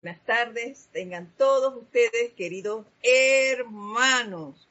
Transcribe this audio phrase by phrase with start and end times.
[0.00, 4.68] Buenas tardes, tengan todos ustedes, queridos hermanos.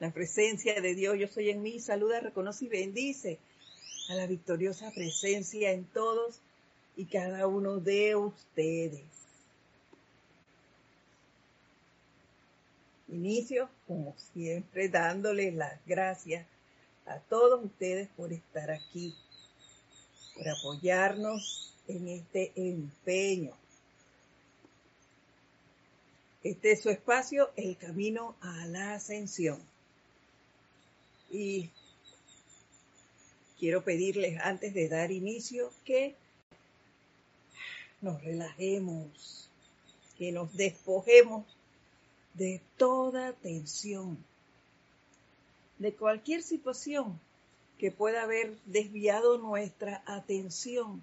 [0.00, 3.38] La presencia de Dios, yo soy en mí, saluda, reconoce y bendice
[4.08, 6.40] a la victoriosa presencia en todos
[6.96, 9.04] y cada uno de ustedes.
[13.06, 16.48] Inicio, como siempre, dándoles las gracias
[17.06, 19.14] a todos ustedes por estar aquí,
[20.34, 23.54] por apoyarnos en este empeño
[26.42, 29.60] este es su espacio, el camino a la ascensión.
[31.30, 31.70] Y
[33.58, 36.14] quiero pedirles antes de dar inicio que
[38.00, 39.48] nos relajemos,
[40.16, 41.44] que nos despojemos
[42.34, 44.16] de toda tensión,
[45.78, 47.20] de cualquier situación
[47.78, 51.02] que pueda haber desviado nuestra atención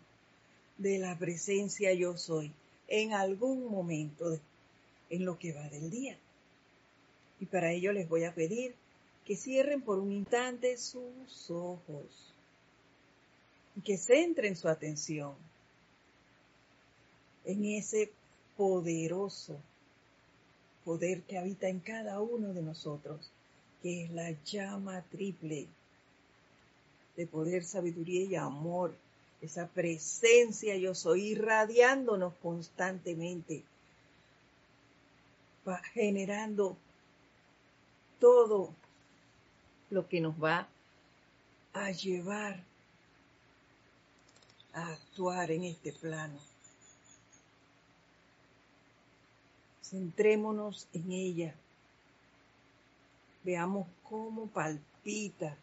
[0.77, 2.52] de la presencia yo soy
[2.88, 4.40] en algún momento
[5.09, 6.17] en lo que va del día.
[7.39, 8.75] Y para ello les voy a pedir
[9.25, 12.34] que cierren por un instante sus ojos
[13.75, 15.34] y que centren su atención
[17.43, 18.12] en ese
[18.55, 19.57] poderoso
[20.84, 23.31] poder que habita en cada uno de nosotros,
[23.81, 25.67] que es la llama triple
[27.17, 28.93] de poder, sabiduría y amor,
[29.41, 33.63] esa presencia yo soy irradiándonos constantemente
[35.68, 36.77] va generando
[38.20, 38.74] todo
[39.90, 40.68] lo que nos va
[41.74, 42.63] a llevar
[44.74, 46.40] a actuar en este plano.
[49.82, 51.55] Centrémonos en ella.
[53.43, 55.55] Veamos cómo palpita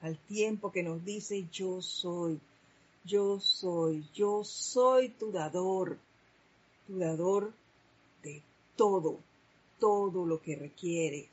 [0.00, 2.40] al tiempo que nos dice yo soy,
[3.04, 5.98] yo soy, yo soy tu dador,
[6.86, 7.52] tu dador
[8.22, 8.42] de
[8.76, 9.18] todo
[9.78, 11.28] todo lo que requieres,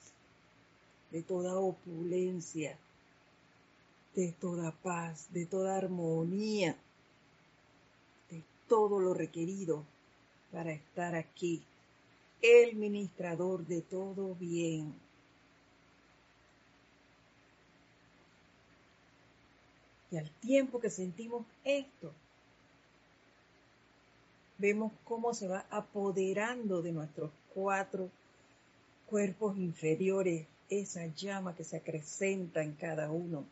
[1.12, 2.78] de toda opulencia,
[4.16, 6.76] de toda paz, de toda armonía,
[8.30, 9.84] de todo lo requerido
[10.52, 11.62] para estar aquí,
[12.42, 14.94] el ministrador de todo bien.
[20.12, 22.14] Y al tiempo que sentimos esto,
[24.60, 28.12] vemos cómo se va apoderando de nuestros cuatro
[29.14, 33.46] cuerpos inferiores, esa llama que se acrecenta en cada uno,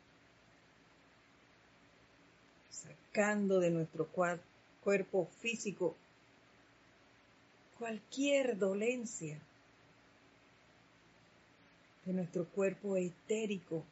[2.71, 4.07] sacando de nuestro
[4.83, 5.95] cuerpo físico
[7.77, 9.37] cualquier dolencia,
[12.05, 13.83] de nuestro cuerpo etérico,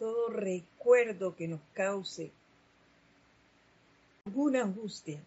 [0.00, 2.32] todo recuerdo que nos cause
[4.24, 5.22] alguna angustia,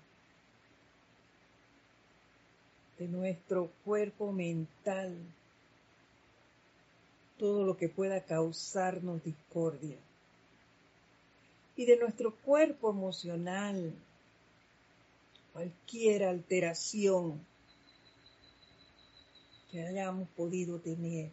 [2.99, 5.15] de nuestro cuerpo mental,
[7.37, 9.97] todo lo que pueda causarnos discordia.
[11.75, 13.93] Y de nuestro cuerpo emocional,
[15.51, 17.39] cualquier alteración
[19.71, 21.29] que hayamos podido tener.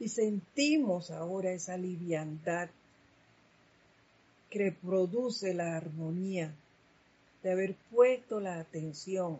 [0.00, 2.70] Y sentimos ahora esa liviandad
[4.50, 6.54] que produce la armonía
[7.42, 9.38] de haber puesto la atención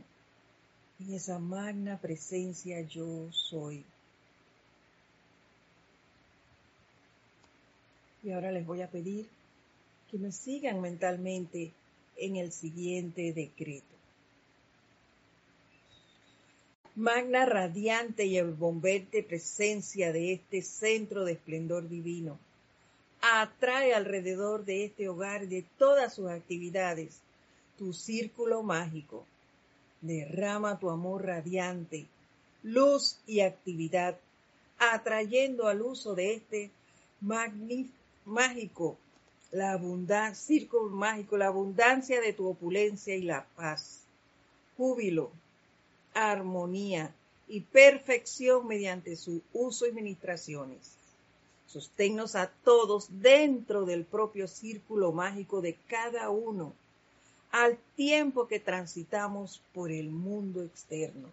[1.00, 3.84] en esa magna presencia yo soy.
[8.24, 9.28] Y ahora les voy a pedir
[10.10, 11.72] que me sigan mentalmente
[12.16, 13.84] en el siguiente decreto.
[16.96, 22.38] Magna radiante y bomberte presencia de este centro de esplendor divino.
[23.20, 27.20] Atrae alrededor de este hogar y de todas sus actividades
[27.76, 29.26] tu círculo mágico.
[30.00, 32.06] Derrama tu amor radiante,
[32.62, 34.18] luz y actividad,
[34.78, 36.70] atrayendo al uso de este
[37.20, 38.96] magnífico mágico,
[39.50, 44.00] la abundancia, círculo mágico, la abundancia de tu opulencia y la paz,
[44.76, 45.30] júbilo,
[46.12, 47.14] armonía
[47.48, 50.96] y perfección mediante su uso y ministraciones.
[51.66, 56.72] Sosténnos a todos dentro del propio círculo mágico de cada uno,
[57.50, 61.28] al tiempo que transitamos por el mundo externo,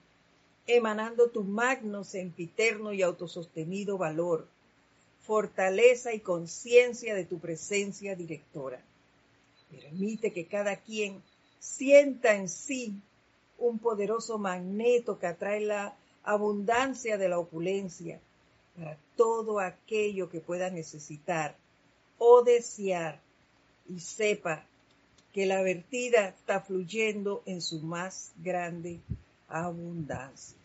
[0.68, 4.48] emanando tu magno, sempiterno y autosostenido valor
[5.22, 8.82] fortaleza y conciencia de tu presencia directora.
[9.70, 11.22] Permite que cada quien
[11.60, 12.96] sienta en sí
[13.58, 18.20] un poderoso magneto que atrae la abundancia de la opulencia
[18.76, 21.56] para todo aquello que pueda necesitar
[22.18, 23.20] o desear
[23.88, 24.66] y sepa
[25.34, 29.00] que la vertida está fluyendo en su más grande
[29.48, 30.61] abundancia.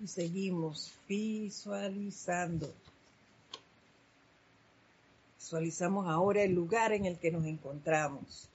[0.00, 2.72] Y seguimos visualizando.
[5.38, 8.48] Visualizamos ahora el lugar en el que nos encontramos.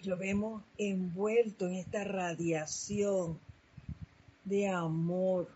[0.00, 3.38] Y lo vemos envuelto en esta radiación
[4.44, 5.48] de amor.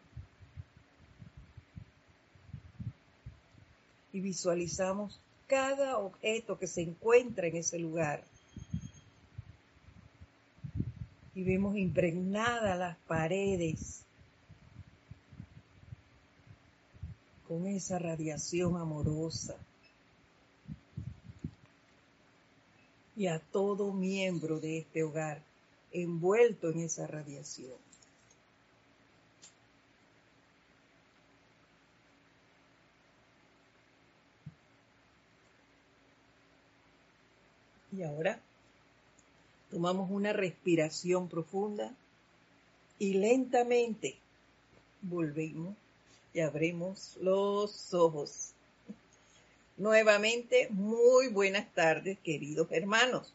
[4.13, 8.23] Y visualizamos cada objeto que se encuentra en ese lugar.
[11.39, 14.03] Y vemos impregnadas las paredes
[17.47, 19.55] con esa radiación amorosa.
[23.15, 25.41] Y a todo miembro de este hogar
[25.93, 27.79] envuelto en esa radiación.
[37.93, 38.43] Y ahora
[39.71, 41.95] tomamos una respiración profunda
[42.99, 44.17] y lentamente
[45.03, 45.77] volvemos
[46.33, 48.53] y abrimos los ojos.
[49.77, 53.33] Nuevamente, muy buenas tardes, queridos hermanos.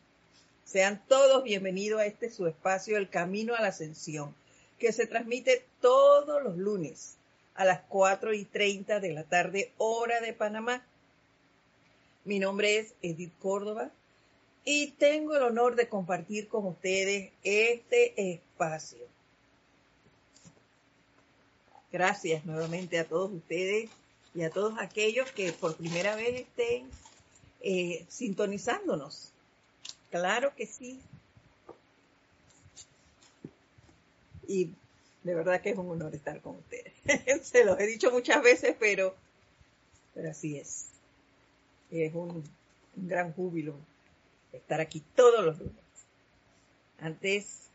[0.65, 4.33] Sean todos bienvenidos a este su espacio, El Camino a la Ascensión,
[4.79, 7.15] que se transmite todos los lunes
[7.55, 10.83] a las 4 y 30 de la tarde, hora de Panamá.
[12.25, 13.91] Mi nombre es Edith Córdoba
[14.65, 19.05] y tengo el honor de compartir con ustedes este espacio.
[21.91, 23.89] Gracias nuevamente a todos ustedes
[24.33, 26.89] y a todos aquellos que por primera vez estén
[27.61, 29.31] eh, sintonizándonos.
[30.09, 30.99] Claro que sí.
[34.47, 34.71] Y
[35.23, 36.93] de verdad que es un honor estar con ustedes.
[37.43, 39.13] Se los he dicho muchas veces, pero,
[40.13, 40.87] pero así es.
[41.91, 42.43] Es un
[42.95, 43.75] gran júbilo
[44.53, 45.75] estar aquí todos los lunes.
[46.99, 47.69] Antes,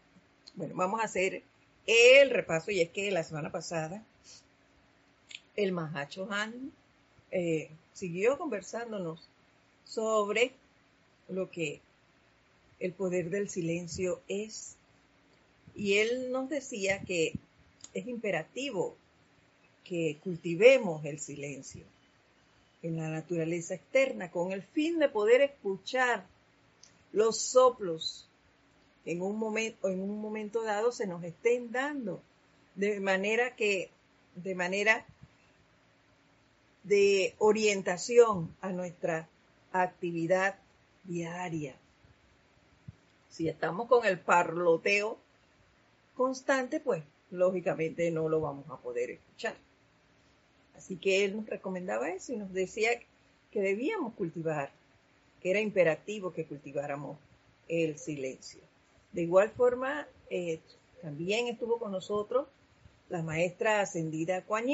[0.54, 1.42] bueno, vamos a hacer
[1.86, 4.02] el repaso y es que la semana pasada
[5.56, 6.72] el Mahacho Han
[7.30, 9.28] eh, siguió conversándonos
[9.84, 10.52] sobre
[11.28, 11.80] lo que
[12.78, 14.76] el poder del silencio es.
[15.74, 17.34] Y él nos decía que
[17.94, 18.96] es imperativo
[19.84, 21.82] que cultivemos el silencio
[22.82, 26.24] en la naturaleza externa con el fin de poder escuchar
[27.12, 28.28] los soplos
[29.04, 32.20] en un momento, en un momento dado se nos estén dando,
[32.74, 33.90] de manera que,
[34.34, 35.06] de manera
[36.82, 39.28] de orientación a nuestra
[39.72, 40.58] actividad
[41.04, 41.74] diaria.
[43.30, 45.18] Si estamos con el parloteo
[46.14, 49.56] constante, pues lógicamente no lo vamos a poder escuchar.
[50.76, 52.90] Así que él nos recomendaba eso y nos decía
[53.50, 54.70] que debíamos cultivar
[55.42, 57.18] que era imperativo que cultiváramos
[57.68, 58.60] el silencio.
[59.12, 60.60] De igual forma, eh,
[61.02, 62.46] también estuvo con nosotros
[63.08, 64.68] la maestra ascendida Kuan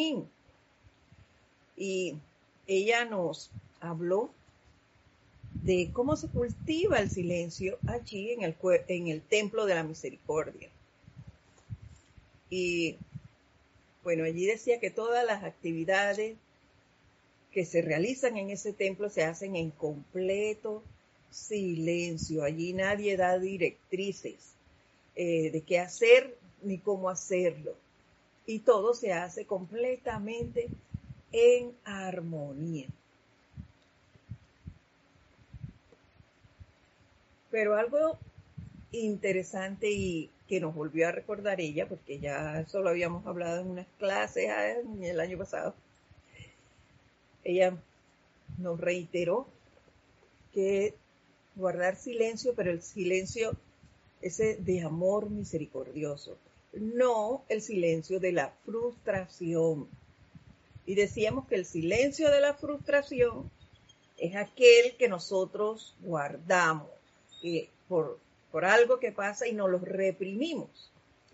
[1.77, 2.17] y
[2.67, 3.51] ella nos
[3.81, 4.31] habló
[5.63, 8.57] de cómo se cultiva el silencio allí en el,
[8.89, 10.69] en el templo de la misericordia.
[12.51, 12.97] Y
[14.03, 16.37] bueno, allí decía que todas las actividades
[17.55, 20.83] que se realizan en ese templo se hacen en completo
[21.31, 22.43] silencio.
[22.43, 24.55] Allí nadie da directrices
[25.15, 27.77] eh, de qué hacer ni cómo hacerlo.
[28.45, 30.69] Y todo se hace completamente
[31.31, 32.89] en armonía.
[37.53, 38.19] Pero algo
[38.91, 43.69] interesante y que nos volvió a recordar ella, porque ya eso lo habíamos hablado en
[43.69, 45.75] unas clases ah, el año pasado,
[47.45, 47.77] ella
[48.59, 49.47] nos reiteró
[50.53, 50.95] que
[51.55, 53.57] guardar silencio, pero el silencio
[54.25, 56.39] ese de amor misericordioso,
[56.73, 59.87] no el silencio de la frustración.
[60.87, 63.51] Y decíamos que el silencio de la frustración
[64.17, 66.89] es aquel que nosotros guardamos
[67.89, 68.19] por,
[68.51, 70.91] por algo que pasa y nos lo reprimimos.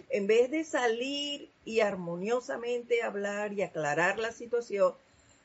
[0.08, 4.94] En vez de salir y armoniosamente hablar y aclarar la situación,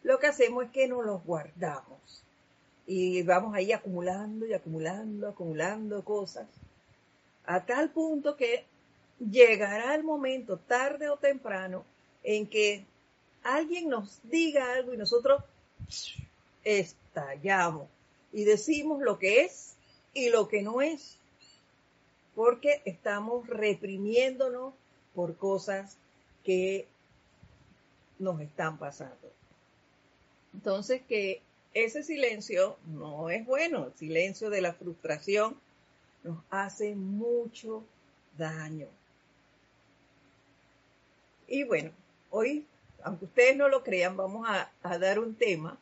[0.05, 2.23] lo que hacemos es que nos los guardamos
[2.85, 6.47] y vamos ahí acumulando y acumulando, acumulando cosas,
[7.43, 8.65] a tal punto que
[9.17, 11.83] llegará el momento, tarde o temprano,
[12.21, 12.85] en que
[13.41, 15.43] alguien nos diga algo y nosotros
[16.63, 17.87] estallamos
[18.31, 19.75] y decimos lo que es
[20.13, 21.17] y lo que no es,
[22.35, 24.75] porque estamos reprimiéndonos
[25.15, 25.97] por cosas
[26.43, 26.87] que
[28.19, 29.35] nos están pasando.
[30.55, 31.41] Entonces, que
[31.73, 35.57] ese silencio no es bueno, el silencio de la frustración
[36.23, 37.83] nos hace mucho
[38.37, 38.87] daño.
[41.49, 41.91] Y bueno,
[42.31, 42.65] hoy,
[43.03, 45.77] aunque ustedes no lo crean, vamos a, a dar un tema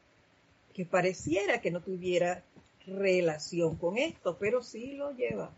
[0.74, 2.44] que pareciera que no tuviera
[2.88, 5.52] relación con esto, pero sí lo lleva.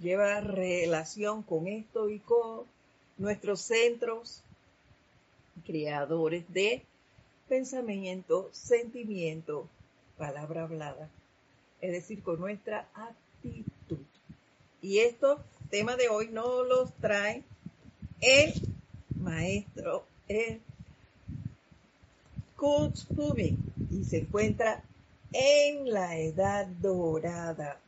[0.00, 2.62] Lleva relación con esto y con
[3.18, 4.42] nuestros centros
[5.66, 6.82] creadores de
[7.48, 9.68] pensamiento, sentimiento,
[10.16, 11.08] palabra hablada,
[11.80, 13.98] es decir, con nuestra actitud.
[14.80, 15.40] Y estos
[15.70, 17.42] temas de hoy no los trae
[18.20, 18.52] el
[19.16, 20.60] maestro el
[22.56, 22.96] Kurt
[23.90, 24.82] y se encuentra
[25.32, 27.80] en la edad dorada.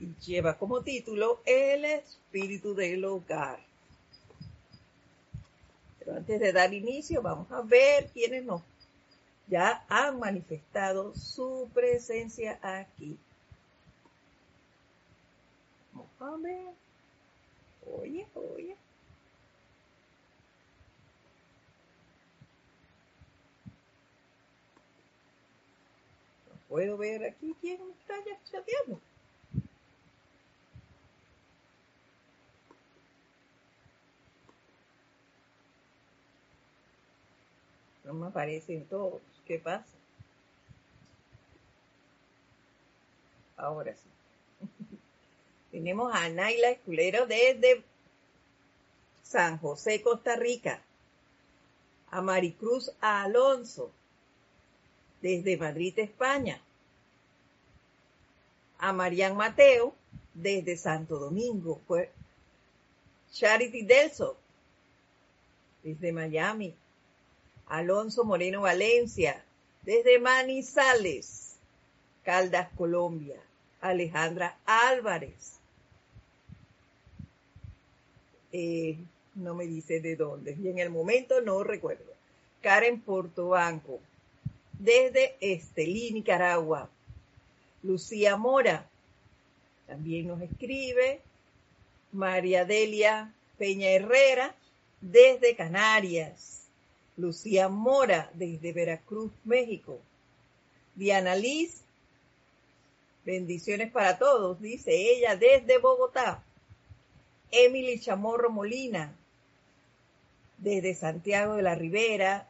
[0.00, 3.71] Y lleva como título El espíritu del hogar.
[6.04, 8.62] Pero antes de dar inicio, vamos a ver quiénes nos
[9.46, 13.16] ya han manifestado su presencia aquí.
[15.92, 16.74] Vamos a ver.
[17.98, 18.76] Oye, oye.
[26.48, 29.00] No puedo ver aquí quién está ya chateando.
[38.04, 39.20] No me aparecen todos.
[39.46, 39.84] ¿Qué pasa?
[43.56, 44.08] Ahora sí.
[45.70, 47.82] Tenemos a Naila Esculero desde
[49.22, 50.82] San José, Costa Rica.
[52.10, 53.90] A Maricruz Alonso
[55.22, 56.60] desde Madrid, España.
[58.78, 59.94] A Marian Mateo
[60.34, 61.80] desde Santo Domingo.
[63.32, 64.36] Charity Delso
[65.82, 66.74] desde Miami.
[67.72, 69.42] Alonso Moreno Valencia
[69.82, 71.56] desde Manizales,
[72.22, 73.36] Caldas, Colombia.
[73.80, 75.58] Alejandra Álvarez
[78.52, 78.98] eh,
[79.34, 82.12] no me dice de dónde, y en el momento no recuerdo.
[82.60, 83.98] Karen Portobanco,
[84.78, 86.90] desde Estelí, Nicaragua.
[87.82, 88.86] Lucía Mora,
[89.86, 91.22] también nos escribe.
[92.12, 94.54] María Delia Peña Herrera,
[95.00, 96.61] desde Canarias.
[97.16, 100.00] Lucía Mora, desde Veracruz, México.
[100.94, 101.82] Diana Liz,
[103.24, 106.42] bendiciones para todos, dice ella, desde Bogotá.
[107.50, 109.14] Emily Chamorro Molina,
[110.58, 112.48] desde Santiago de la Ribera,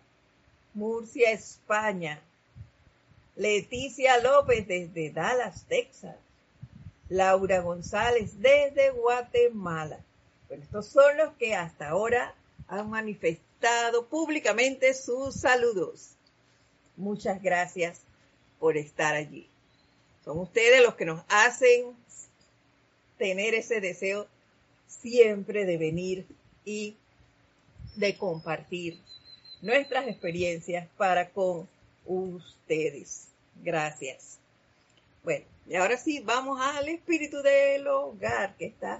[0.74, 2.20] Murcia, España.
[3.34, 6.16] Leticia López desde Dallas, Texas.
[7.08, 9.98] Laura González desde Guatemala.
[10.48, 12.34] Bueno, estos son los que hasta ahora
[12.68, 13.51] han manifestado
[14.08, 16.10] públicamente sus saludos.
[16.96, 18.00] Muchas gracias
[18.58, 19.48] por estar allí.
[20.24, 21.96] Son ustedes los que nos hacen
[23.18, 24.26] tener ese deseo
[24.86, 26.26] siempre de venir
[26.64, 26.96] y
[27.96, 28.98] de compartir
[29.60, 31.68] nuestras experiencias para con
[32.06, 33.28] ustedes.
[33.62, 34.38] Gracias.
[35.24, 38.98] Bueno, y ahora sí, vamos al espíritu del hogar, que está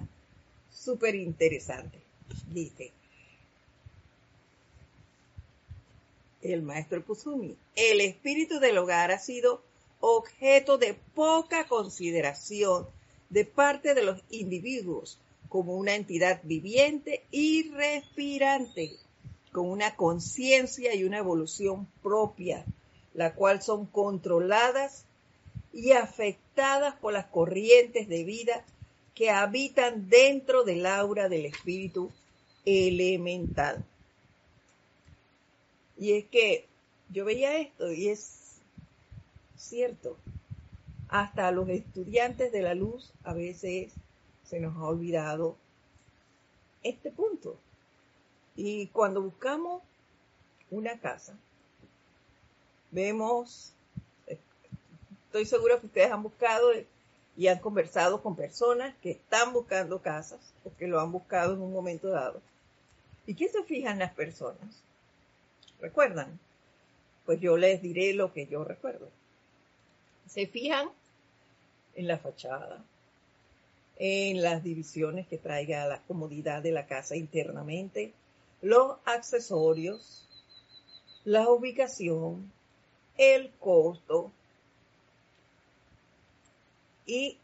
[0.71, 1.99] súper interesante.
[2.47, 2.91] Dice
[6.43, 9.61] el maestro Kusumi, el espíritu del hogar ha sido
[9.99, 12.85] objeto de poca consideración
[13.29, 18.97] de parte de los individuos como una entidad viviente y respirante,
[19.51, 22.65] con una conciencia y una evolución propia,
[23.13, 25.05] la cual son controladas
[25.71, 28.65] y afectadas por las corrientes de vida
[29.15, 32.11] que habitan dentro del aura del espíritu
[32.65, 33.85] elemental.
[35.97, 36.67] Y es que
[37.09, 38.59] yo veía esto y es
[39.55, 40.17] cierto,
[41.09, 43.93] hasta los estudiantes de la luz a veces
[44.43, 45.55] se nos ha olvidado
[46.81, 47.57] este punto.
[48.55, 49.81] Y cuando buscamos
[50.69, 51.35] una casa,
[52.91, 53.73] vemos,
[55.27, 56.71] estoy seguro que ustedes han buscado
[57.35, 61.61] y han conversado con personas que están buscando casas o que lo han buscado en
[61.61, 62.41] un momento dado.
[63.25, 64.83] ¿Y qué se fijan las personas?
[65.83, 66.39] ¿Recuerdan?
[67.25, 69.09] Pues yo les diré lo que yo recuerdo.
[70.29, 70.87] Se fijan
[71.95, 72.81] en la fachada,
[73.97, 78.13] en las divisiones que traiga la comodidad de la casa internamente,
[78.61, 80.25] los accesorios,
[81.25, 82.49] la ubicación,
[83.17, 84.31] el costo
[87.05, 87.37] y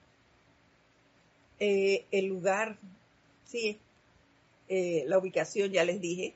[1.60, 2.78] eh, el lugar,
[3.46, 3.78] sí,
[4.70, 6.36] eh, la ubicación, ya les dije,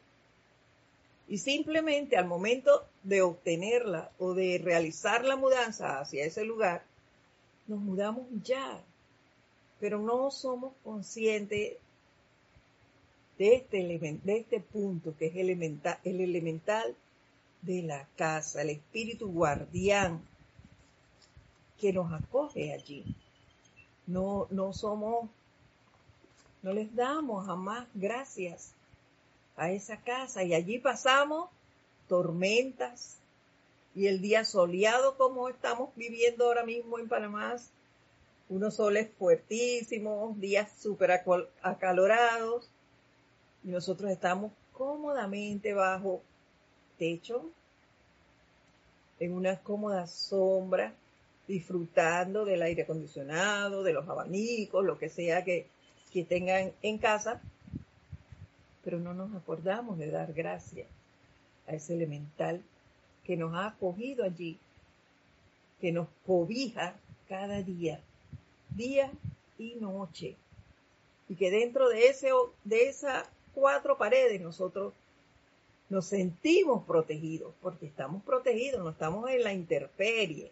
[1.27, 6.83] y simplemente al momento de obtenerla o de realizar la mudanza hacia ese lugar,
[7.67, 8.83] nos mudamos ya,
[9.79, 11.77] pero no somos conscientes
[13.37, 13.77] de este,
[14.23, 16.95] de este punto que es elemental, el elemental
[17.61, 20.21] de la casa, el espíritu guardián
[21.79, 23.03] que nos acoge allí.
[24.05, 25.29] No, no somos,
[26.61, 28.73] no les damos jamás gracias
[29.55, 30.43] a esa casa.
[30.43, 31.49] Y allí pasamos
[32.07, 33.17] tormentas
[33.95, 37.55] y el día soleado como estamos viviendo ahora mismo en Panamá,
[38.49, 41.11] unos soles fuertísimos, días súper
[41.61, 42.69] acalorados.
[43.63, 46.21] Y nosotros estamos cómodamente bajo
[46.97, 47.49] techo,
[49.19, 50.93] en una cómoda sombra,
[51.47, 55.67] disfrutando del aire acondicionado, de los abanicos, lo que sea que,
[56.11, 57.41] que tengan en casa,
[58.83, 60.87] pero no nos acordamos de dar gracias
[61.67, 62.61] a ese elemental
[63.23, 64.57] que nos ha acogido allí,
[65.79, 66.95] que nos cobija
[67.29, 68.01] cada día,
[68.69, 69.11] día
[69.57, 70.35] y noche,
[71.29, 72.29] y que dentro de, ese,
[72.63, 74.93] de esas cuatro paredes nosotros
[75.89, 80.51] nos sentimos protegidos, porque estamos protegidos, no estamos en la intemperie.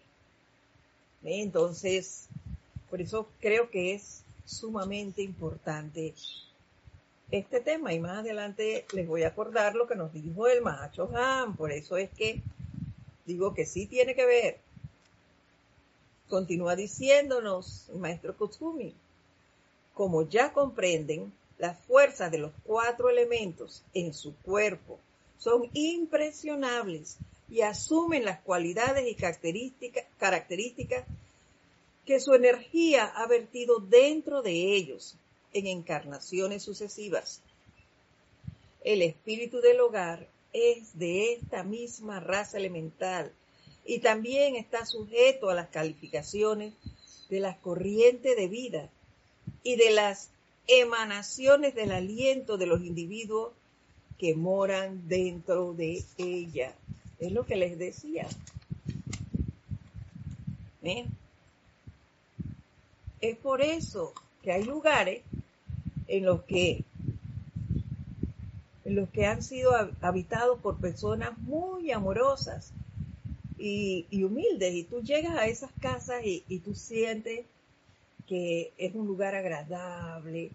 [1.23, 2.27] Entonces,
[2.89, 6.13] por eso creo que es sumamente importante
[7.31, 11.09] este tema y más adelante les voy a acordar lo que nos dijo el Mahacho
[11.15, 12.41] Han, por eso es que
[13.25, 14.57] digo que sí tiene que ver.
[16.27, 18.93] Continúa diciéndonos maestro Kutsumi,
[19.93, 24.99] como ya comprenden, las fuerzas de los cuatro elementos en su cuerpo
[25.37, 27.17] son impresionables
[27.49, 29.15] y asumen las cualidades y
[30.17, 31.05] características
[32.05, 35.15] que su energía ha vertido dentro de ellos
[35.53, 37.41] en encarnaciones sucesivas.
[38.83, 43.31] El espíritu del hogar es de esta misma raza elemental
[43.85, 46.73] y también está sujeto a las calificaciones
[47.29, 48.89] de las corrientes de vida
[49.63, 50.29] y de las
[50.67, 53.53] emanaciones del aliento de los individuos
[54.17, 56.75] que moran dentro de ella.
[57.19, 58.27] Es lo que les decía.
[63.21, 65.21] Es por eso que hay lugares
[66.11, 66.83] en los que
[68.83, 69.71] en los que han sido
[70.01, 72.73] habitados por personas muy amorosas
[73.57, 74.73] y, humildes.
[74.73, 77.45] Y tú llegas a esas casas y, y, tú sientes
[78.27, 80.51] que es un lugar agradable,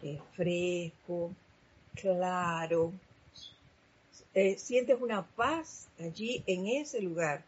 [0.00, 1.30] que es fresco,
[1.94, 2.92] claro.
[4.34, 7.44] Eh, sientes una paz allí en ese lugar.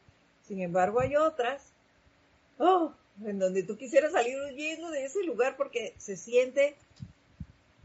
[0.46, 1.72] Sin embargo, hay otras,
[2.58, 2.92] oh,
[3.24, 6.76] en donde tú quisieras salir huyendo de ese lugar porque se siente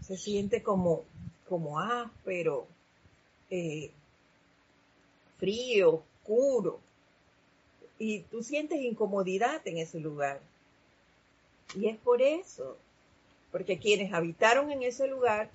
[0.05, 1.03] se siente como,
[1.49, 2.67] como áspero,
[3.49, 3.91] eh,
[5.37, 6.79] frío, oscuro,
[7.97, 10.39] y tú sientes incomodidad en ese lugar.
[11.75, 12.77] Y es por eso,
[13.51, 15.49] porque quienes habitaron en ese lugar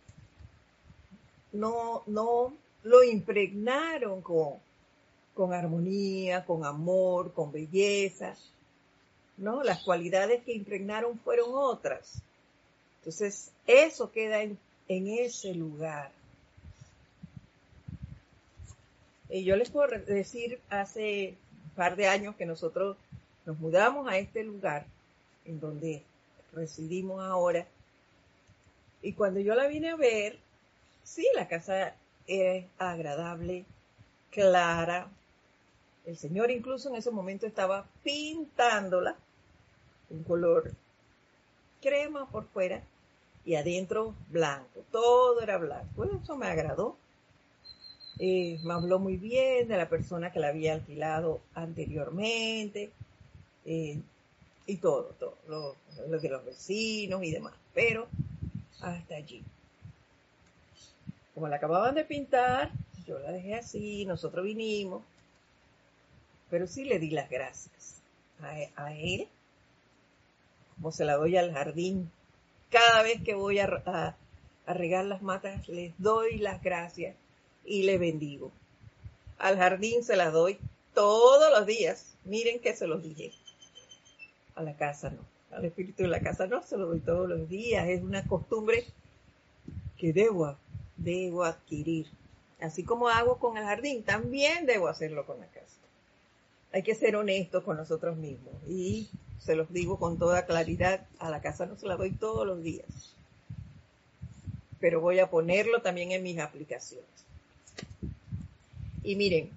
[1.52, 4.54] no, no lo impregnaron con,
[5.34, 8.36] con armonía, con amor, con belleza.
[9.36, 9.62] ¿no?
[9.62, 12.22] Las cualidades que impregnaron fueron otras.
[13.00, 14.58] Entonces, eso queda en,
[14.88, 16.10] ese lugar.
[19.30, 22.98] Y yo les puedo decir, hace un par de años que nosotros
[23.46, 24.84] nos mudamos a este lugar
[25.46, 26.02] en donde
[26.52, 27.66] residimos ahora.
[29.00, 30.38] Y cuando yo la vine a ver,
[31.02, 31.94] sí, la casa
[32.26, 33.64] es agradable,
[34.30, 35.08] clara.
[36.04, 39.16] El Señor incluso en ese momento estaba pintándola
[40.10, 40.72] un color
[41.80, 42.82] crema por fuera
[43.44, 44.84] y adentro blanco.
[44.90, 46.04] Todo era blanco.
[46.04, 46.96] Eso me agradó.
[48.18, 52.90] Eh, me habló muy bien de la persona que la había alquilado anteriormente
[53.64, 53.98] eh,
[54.66, 55.14] y todo,
[55.48, 55.74] lo,
[56.06, 57.54] de los vecinos y demás.
[57.72, 58.08] Pero
[58.80, 59.42] hasta allí.
[61.34, 62.70] Como la acababan de pintar,
[63.06, 65.02] yo la dejé así, nosotros vinimos,
[66.50, 68.02] pero sí le di las gracias
[68.76, 69.28] a él
[70.80, 72.10] como se la doy al jardín.
[72.70, 74.16] Cada vez que voy a,
[74.66, 77.16] regar las matas, les doy las gracias
[77.66, 78.50] y le bendigo.
[79.38, 80.58] Al jardín se las doy
[80.94, 82.14] todos los días.
[82.24, 83.32] Miren que se los dije.
[84.54, 85.20] A la casa no.
[85.54, 87.86] Al espíritu de la casa no, se lo doy todos los días.
[87.86, 88.86] Es una costumbre
[89.98, 90.56] que debo,
[90.96, 92.06] debo adquirir.
[92.58, 95.76] Así como hago con el jardín, también debo hacerlo con la casa.
[96.72, 101.30] Hay que ser honestos con nosotros mismos y se los digo con toda claridad, a
[101.30, 102.86] la casa no se la doy todos los días.
[104.78, 107.04] pero voy a ponerlo también en mis aplicaciones.
[109.02, 109.50] Y miren,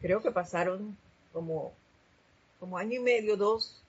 [0.00, 0.96] creo que pasaron
[1.32, 1.72] como,
[2.58, 3.80] como año y medio, dos,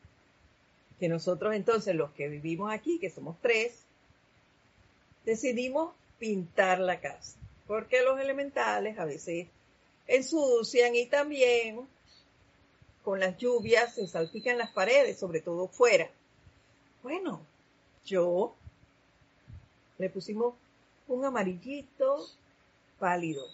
[0.99, 3.79] que nosotros entonces, los que vivimos aquí, que somos tres,
[5.25, 9.47] decidimos pintar la casa, porque los elementales a veces
[10.07, 11.87] ensucian y también
[13.05, 16.09] con las lluvias se salpican las paredes, sobre todo fuera.
[17.03, 17.39] Bueno,
[18.03, 18.55] yo
[19.99, 20.55] le pusimos
[21.07, 22.27] un amarillito
[22.99, 23.45] pálido.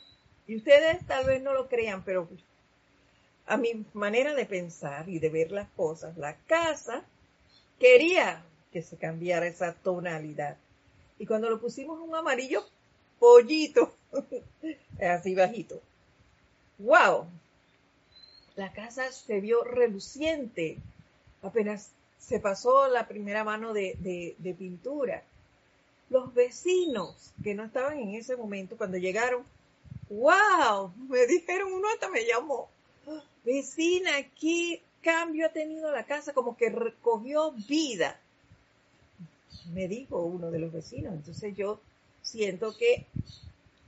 [0.47, 2.27] Y ustedes tal vez no lo crean, pero
[3.45, 7.03] a mi manera de pensar y de ver las cosas, la casa
[7.77, 10.55] quería que se cambiara esa tonalidad.
[11.19, 12.65] Y cuando lo pusimos un amarillo
[13.19, 13.93] pollito,
[15.01, 15.81] así bajito,
[16.79, 17.27] wow,
[18.55, 20.77] la casa se vio reluciente.
[21.41, 25.23] Apenas se pasó la primera mano de, pintura.
[26.09, 29.43] Los vecinos que no estaban en ese momento, cuando llegaron,
[30.09, 32.69] wow, me dijeron, uno hasta me llamó,
[33.43, 36.33] vecina, ¿qué cambio ha tenido la casa?
[36.33, 38.19] Como que recogió vida.
[39.73, 41.13] Me dijo uno de los vecinos.
[41.13, 41.79] Entonces yo
[42.21, 43.05] siento que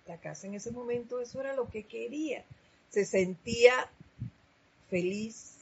[0.07, 2.43] la casa en ese momento eso era lo que quería.
[2.89, 3.89] Se sentía
[4.89, 5.53] feliz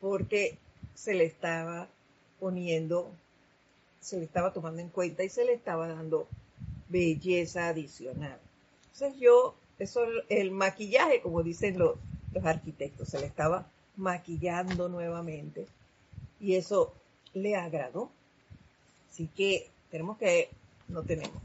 [0.00, 0.58] porque
[0.94, 1.88] se le estaba
[2.38, 3.10] poniendo,
[4.00, 6.26] se le estaba tomando en cuenta y se le estaba dando
[6.88, 8.38] belleza adicional.
[8.92, 11.96] Entonces yo, eso el maquillaje, como dicen los,
[12.32, 15.66] los arquitectos, se le estaba maquillando nuevamente
[16.40, 16.92] y eso
[17.34, 18.10] le agradó.
[19.10, 20.48] Así que tenemos que,
[20.88, 21.42] no tenemos,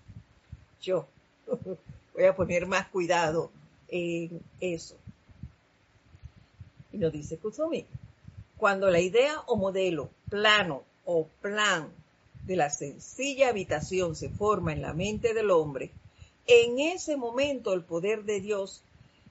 [0.81, 1.07] yo
[2.13, 3.51] voy a poner más cuidado
[3.89, 4.95] en eso.
[6.95, 7.85] Y nos dice Kusumi,
[8.55, 11.91] cuando la idea o modelo, plano o plan
[12.45, 15.91] de la sencilla habitación se forma en la mente del hombre,
[16.47, 18.81] en ese momento el poder de Dios,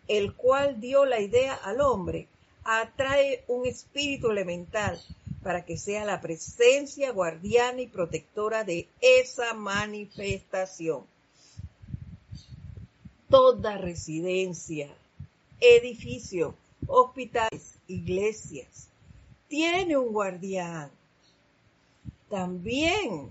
[0.09, 2.29] el cual dio la idea al hombre,
[2.65, 5.01] atrae un espíritu elemental
[5.43, 11.07] para que sea la presencia guardiana y protectora de esa manifestación.
[13.31, 14.95] Toda residencia,
[15.61, 16.55] edificio,
[16.87, 18.89] hospitales, iglesias.
[19.49, 20.91] Tiene un guardián.
[22.29, 23.29] También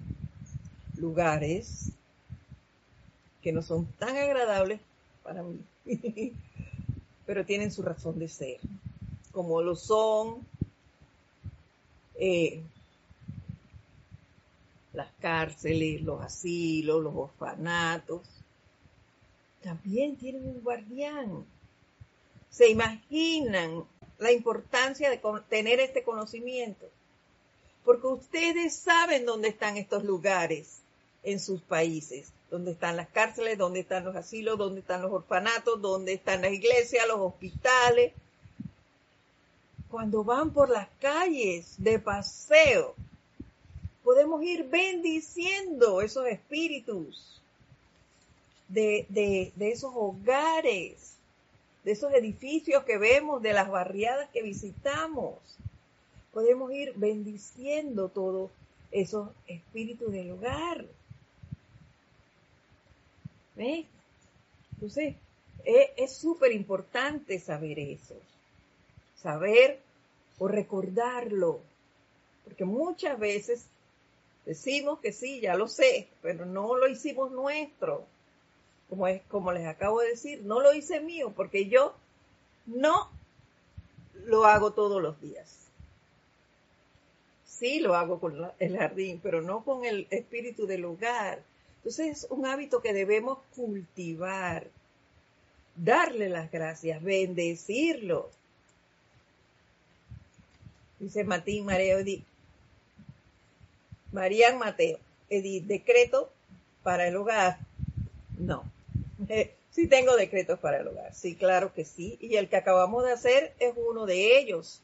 [0.97, 1.91] lugares
[3.41, 4.79] que no son tan agradables
[5.23, 5.59] para mí,
[7.25, 8.59] pero tienen su razón de ser,
[9.31, 10.45] como lo son
[12.15, 12.63] eh,
[14.93, 18.21] las cárceles, los asilos, los orfanatos.
[19.61, 21.45] También tienen un guardián
[22.53, 23.83] se imaginan
[24.19, 26.85] la importancia de tener este conocimiento.
[27.83, 30.77] Porque ustedes saben dónde están estos lugares
[31.23, 35.81] en sus países, dónde están las cárceles, dónde están los asilos, dónde están los orfanatos,
[35.81, 38.13] dónde están las iglesias, los hospitales.
[39.89, 42.93] Cuando van por las calles de paseo,
[44.03, 47.41] podemos ir bendiciendo esos espíritus
[48.67, 51.12] de, de esos hogares
[51.83, 55.37] de esos edificios que vemos, de las barriadas que visitamos.
[56.31, 58.51] Podemos ir bendiciendo todos
[58.91, 60.85] esos espíritus del hogar.
[63.55, 63.85] ¿Ves?
[64.73, 65.15] Entonces,
[65.65, 68.15] es súper importante saber eso.
[69.21, 69.79] Saber
[70.39, 71.59] o recordarlo.
[72.43, 73.65] Porque muchas veces
[74.45, 78.05] decimos que sí, ya lo sé, pero no lo hicimos nuestro
[78.93, 81.95] como, es, como les acabo de decir, no lo hice mío porque yo
[82.67, 83.09] no
[84.25, 85.67] lo hago todos los días.
[87.43, 91.41] Sí lo hago con el jardín, pero no con el espíritu del hogar.
[91.77, 94.67] Entonces es un hábito que debemos cultivar,
[95.75, 98.29] darle las gracias, bendecirlo.
[100.99, 102.23] Dice Martín Mareo Edith.
[104.11, 104.99] Marían Mateo,
[105.31, 106.31] Edith, decreto
[106.83, 107.57] para el hogar.
[108.37, 108.71] No,
[109.71, 112.17] sí tengo decretos para el hogar, sí, claro que sí.
[112.21, 114.81] Y el que acabamos de hacer es uno de ellos.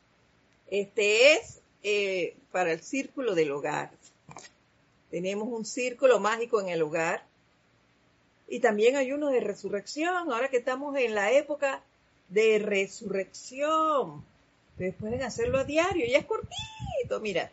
[0.69, 3.91] Este es eh, para el círculo del hogar.
[5.10, 7.23] Tenemos un círculo mágico en el hogar.
[8.47, 11.84] Y también hay uno de resurrección, ahora que estamos en la época
[12.30, 14.23] de resurrección.
[14.71, 17.52] Ustedes pueden hacerlo a diario, y es cortito, mira.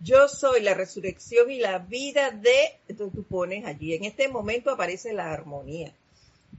[0.00, 2.76] Yo soy la resurrección y la vida de...
[2.88, 5.92] Entonces tú pones allí, en este momento aparece la armonía.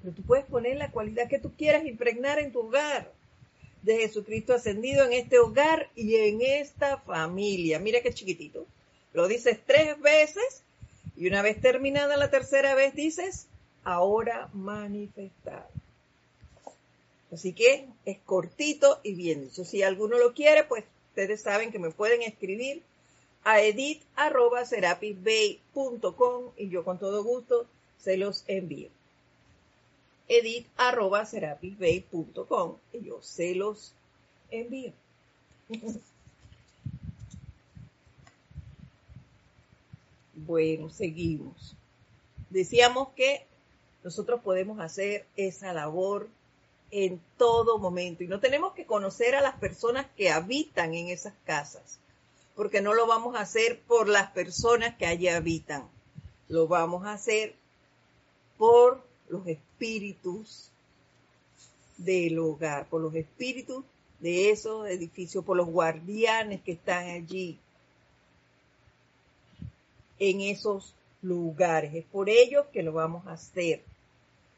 [0.02, 3.12] Pero tú puedes poner la cualidad que tú quieras impregnar en tu hogar.
[3.82, 7.80] De Jesucristo ascendido en este hogar y en esta familia.
[7.80, 8.65] Mira qué chiquitito.
[9.13, 10.63] Lo dices tres veces
[11.15, 13.47] Y una vez terminada la tercera vez dices,
[13.84, 15.67] ahora manifestar.
[17.32, 19.65] Así que es cortito y bien dicho.
[19.65, 22.82] Si alguno lo quiere, pues ustedes saben que me pueden escribir
[23.43, 27.65] a edit.serapisbay.com y yo con todo gusto
[27.99, 28.89] se los envío.
[30.29, 33.93] edit.serapisbay.com y yo se los
[34.49, 34.93] envío.
[40.35, 41.75] bueno, seguimos.
[42.49, 43.45] Decíamos que
[44.03, 46.29] nosotros podemos hacer esa labor
[46.91, 51.33] en todo momento y no tenemos que conocer a las personas que habitan en esas
[51.45, 51.99] casas,
[52.55, 55.87] porque no lo vamos a hacer por las personas que allí habitan,
[56.47, 57.55] lo vamos a hacer
[58.57, 59.68] por los espíritus
[61.97, 63.83] del hogar, por los espíritus
[64.19, 67.57] de esos edificios, por los guardianes que están allí
[70.19, 71.93] en esos lugares.
[71.95, 73.83] Es por ellos que lo vamos a hacer.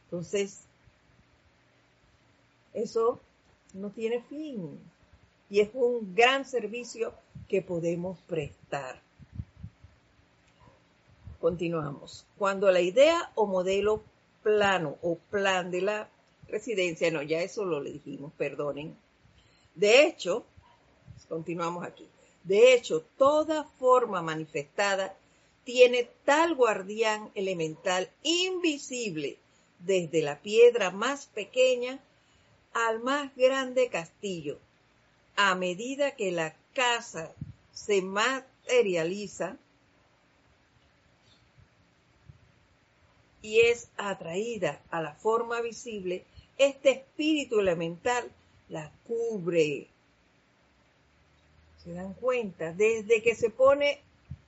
[0.05, 0.61] Entonces,
[2.73, 3.19] eso
[3.73, 4.79] no tiene fin
[5.49, 7.13] y es un gran servicio
[7.47, 9.01] que podemos prestar.
[11.39, 12.25] Continuamos.
[12.37, 14.03] Cuando la idea o modelo
[14.43, 16.09] plano o plan de la
[16.47, 18.95] residencia, no, ya eso lo le dijimos, perdonen.
[19.75, 20.45] De hecho,
[21.29, 22.07] continuamos aquí.
[22.43, 25.15] De hecho, toda forma manifestada
[25.63, 29.37] tiene tal guardián elemental invisible
[29.79, 31.99] desde la piedra más pequeña
[32.73, 34.57] al más grande castillo.
[35.35, 37.33] A medida que la casa
[37.73, 39.57] se materializa
[43.41, 46.23] y es atraída a la forma visible,
[46.57, 48.31] este espíritu elemental
[48.69, 49.87] la cubre.
[51.83, 52.71] ¿Se dan cuenta?
[52.73, 53.99] Desde que se pone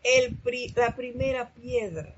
[0.03, 0.37] el,
[0.75, 2.13] la primera piedra,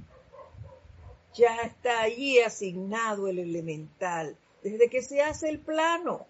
[1.33, 6.25] ya está allí asignado el elemental desde que se hace el plano.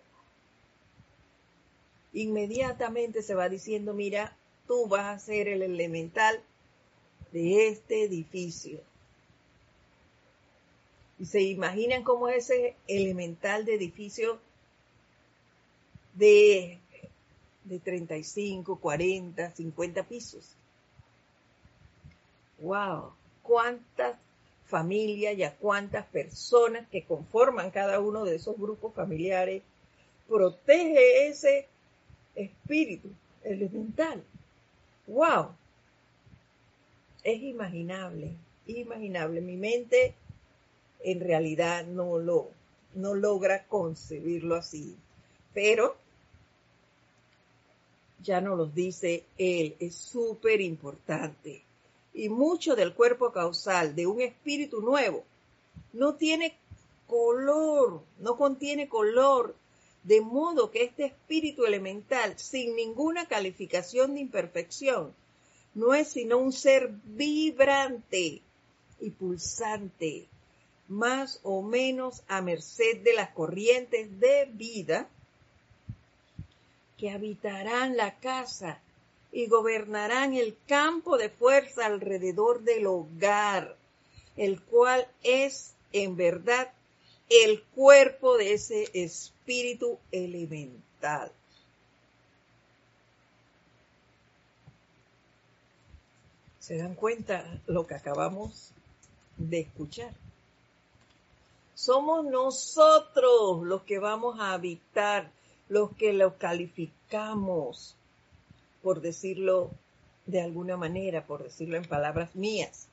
[2.12, 4.36] Inmediatamente se va diciendo, mira,
[4.68, 6.42] tú vas a ser el elemental
[7.32, 8.82] de este edificio.
[11.20, 14.40] Y se imaginan cómo ese elemental de edificio
[16.14, 16.80] de,
[17.64, 20.56] de 35, 40, 50 pisos.
[22.60, 23.12] ¡Wow!
[23.44, 24.18] ¿Cuántas
[24.66, 29.62] familia y a cuántas personas que conforman cada uno de esos grupos familiares,
[30.28, 31.68] protege ese
[32.36, 33.10] espíritu
[33.44, 34.24] elemental.
[35.08, 35.50] ¡Wow!
[37.24, 38.34] Es imaginable,
[38.68, 39.42] imaginable.
[39.42, 40.16] Mi mente
[41.06, 42.50] en realidad no lo
[42.96, 44.96] no logra concebirlo así,
[45.54, 45.98] pero
[48.24, 51.62] ya nos lo dice él, es súper importante.
[52.14, 55.24] Y mucho del cuerpo causal de un espíritu nuevo
[55.94, 56.58] no tiene
[57.08, 59.56] color, no contiene color,
[60.04, 65.14] de modo que este espíritu elemental, sin ninguna calificación de imperfección,
[65.74, 68.42] no es sino un ser vibrante
[69.02, 70.28] y pulsante,
[70.88, 75.08] más o menos a merced de las corrientes de vida
[76.98, 78.80] que habitarán la casa
[79.32, 83.76] y gobernarán el campo de fuerza alrededor del hogar,
[84.38, 86.72] el cual es en verdad
[87.30, 91.32] el cuerpo de ese espíritu elemental.
[96.60, 98.72] ¿Se dan cuenta lo que acabamos
[99.38, 100.25] de escuchar?
[101.76, 105.30] Somos nosotros los que vamos a habitar,
[105.70, 107.96] los que lo calificamos
[108.82, 109.72] por decirlo
[110.28, 112.88] de alguna manera, por decirlo en palabras mías.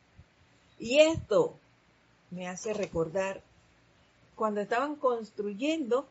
[0.79, 1.55] Y esto
[2.31, 3.43] me hace recordar
[4.35, 6.07] cuando estaban construyendo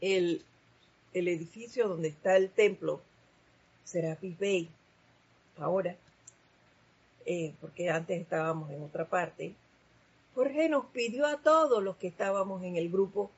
[0.00, 0.44] el,
[1.12, 3.00] edificio donde está el templo
[3.84, 4.68] Serapis Bay,
[5.58, 5.96] ahora,
[7.26, 9.54] eh, porque antes estábamos en otra parte,
[10.34, 13.30] Jorge nos pidió a todos los que estábamos en el grupo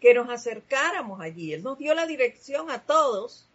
[0.00, 1.52] que nos acercáramos allí.
[1.52, 3.46] Él nos dio la dirección a todos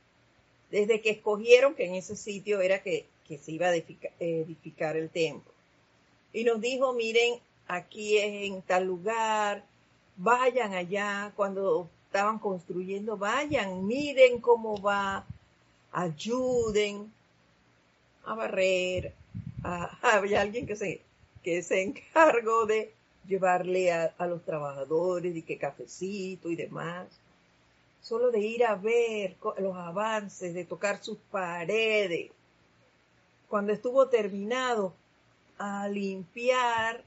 [0.71, 5.51] desde que escogieron que en ese sitio era que, se iba a edificar, el templo.
[6.31, 9.63] Y nos dijo, miren, aquí es en tal lugar,
[10.17, 15.25] vayan allá, cuando estaban construyendo, vayan, miren cómo va,
[15.91, 17.11] ayuden
[18.25, 19.13] a barrer,
[20.01, 21.01] había alguien que se,
[21.45, 22.91] que se encargó de
[23.25, 27.07] llevarle a, a los trabajadores y que cafecito y demás
[28.01, 32.29] solo de ir a ver los avances, de tocar sus paredes.
[33.49, 34.93] Cuando estuvo terminado,
[35.57, 37.03] a limpiar,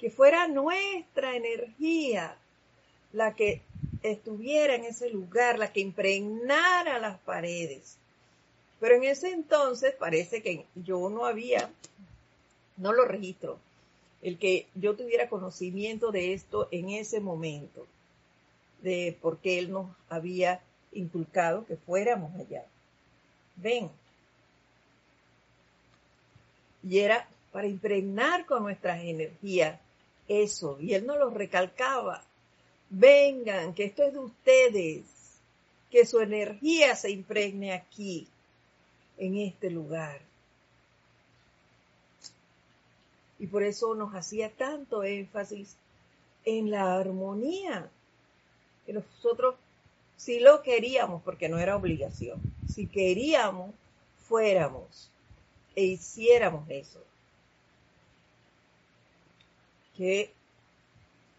[0.00, 2.38] que fuera nuestra energía
[3.12, 3.60] la que
[4.02, 7.98] estuviera en ese lugar, la que impregnara las paredes.
[8.80, 11.70] Pero en ese entonces parece que yo no había,
[12.76, 13.58] no lo registro,
[14.22, 17.86] el que yo tuviera conocimiento de esto en ese momento,
[18.82, 22.64] de por qué él nos había inculcado que fuéramos allá.
[23.56, 23.90] Ven.
[26.82, 29.78] Y era para impregnar con nuestras energías
[30.28, 30.78] eso.
[30.80, 32.22] Y él nos lo recalcaba.
[32.90, 35.04] Vengan, que esto es de ustedes.
[35.90, 38.26] Que su energía se impregne aquí,
[39.16, 40.20] en este lugar.
[43.38, 45.76] Y por eso nos hacía tanto énfasis
[46.44, 47.90] en la armonía.
[48.86, 49.56] Que nosotros,
[50.16, 53.74] si lo queríamos, porque no era obligación, si queríamos,
[54.28, 55.10] fuéramos
[55.74, 57.00] e hiciéramos eso.
[59.96, 60.32] Que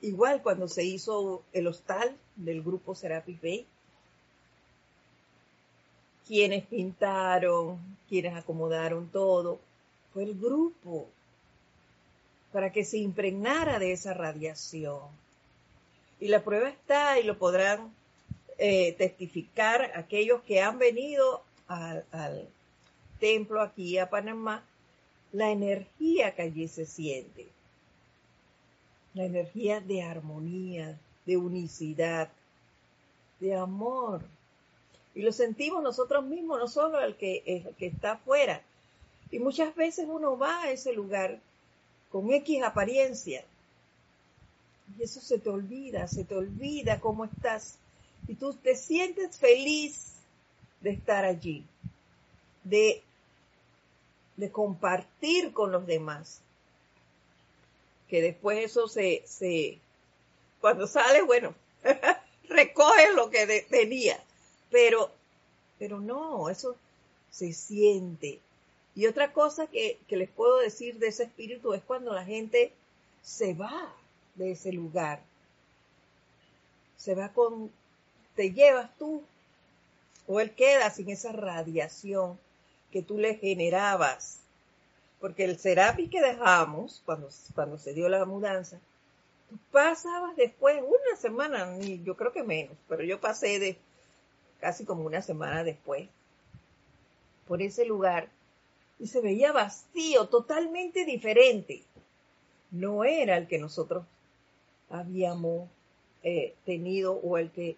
[0.02, 3.66] igual cuando se hizo el hostal del grupo Serapis Bay,
[6.28, 7.80] quienes pintaron,
[8.10, 9.60] quienes acomodaron todo,
[10.14, 11.08] fue el grupo
[12.56, 15.02] para que se impregnara de esa radiación.
[16.22, 17.94] Y la prueba está y lo podrán
[18.58, 22.06] eh, testificar aquellos que han venido al,
[23.20, 24.64] templo aquí a Panamá,
[25.34, 27.46] la energía que allí se siente.
[29.16, 32.30] La energía de armonía, de unicidad,
[33.42, 34.22] de amor.
[35.14, 38.62] Y lo sentimos nosotros mismos, no solo el que, el que está afuera.
[39.30, 41.42] Y muchas veces uno va a ese lugar
[42.16, 43.44] con X apariencia.
[44.98, 47.78] Y eso se te olvida, se te olvida cómo estás.
[48.30, 50.14] Y tú te sientes feliz
[50.80, 51.66] de estar allí,
[52.64, 53.04] de,
[54.38, 56.40] de compartir con los demás.
[58.08, 59.78] Que después eso se, se
[60.62, 61.54] cuando sale, bueno,
[62.48, 64.24] recoge lo que tenía.
[64.72, 65.12] Pero,
[65.78, 66.78] pero no, eso
[67.30, 68.40] se siente,
[68.96, 72.72] y otra cosa que, les puedo decir de ese espíritu es cuando la gente
[73.22, 73.94] se va
[74.36, 75.20] de ese lugar.
[76.96, 77.70] Se va con,
[78.36, 79.22] te llevas tú,
[80.28, 82.40] o él queda sin esa radiación
[82.92, 84.40] que tú le generabas.
[85.20, 88.80] Porque el serapi que dejamos, cuando, cuando se dio la mudanza,
[89.50, 93.78] tú pasabas después, una semana, yo creo que menos, pero yo pasé de
[94.62, 96.08] casi como una semana después
[97.46, 98.30] por ese lugar
[99.00, 101.84] y se veía vacío, totalmente diferente.
[102.72, 104.06] No era el que nosotros
[104.90, 105.70] habíamos
[106.24, 107.78] eh, tenido o el que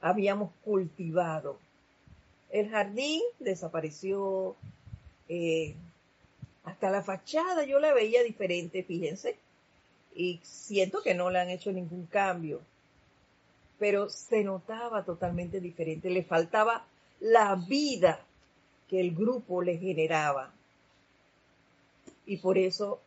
[0.00, 1.58] habíamos cultivado.
[2.50, 4.56] El jardín desapareció,
[5.28, 5.74] eh,
[6.64, 9.36] hasta la fachada yo la veía diferente, fíjense,
[10.14, 12.60] y siento que no le han hecho ningún cambio,
[13.78, 16.84] pero se notaba totalmente diferente, le faltaba
[17.20, 18.20] la vida
[18.88, 20.52] que el grupo le generaba.
[22.26, 23.00] Y por eso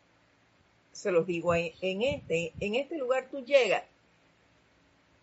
[0.91, 3.84] se los digo en este, en este lugar tú llegas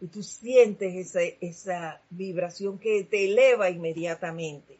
[0.01, 4.77] y tú sientes esa, esa vibración que te eleva inmediatamente.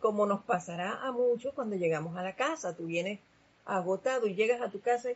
[0.00, 3.18] Como nos pasará a muchos cuando llegamos a la casa, tú vienes
[3.64, 5.10] agotado y llegas a tu casa,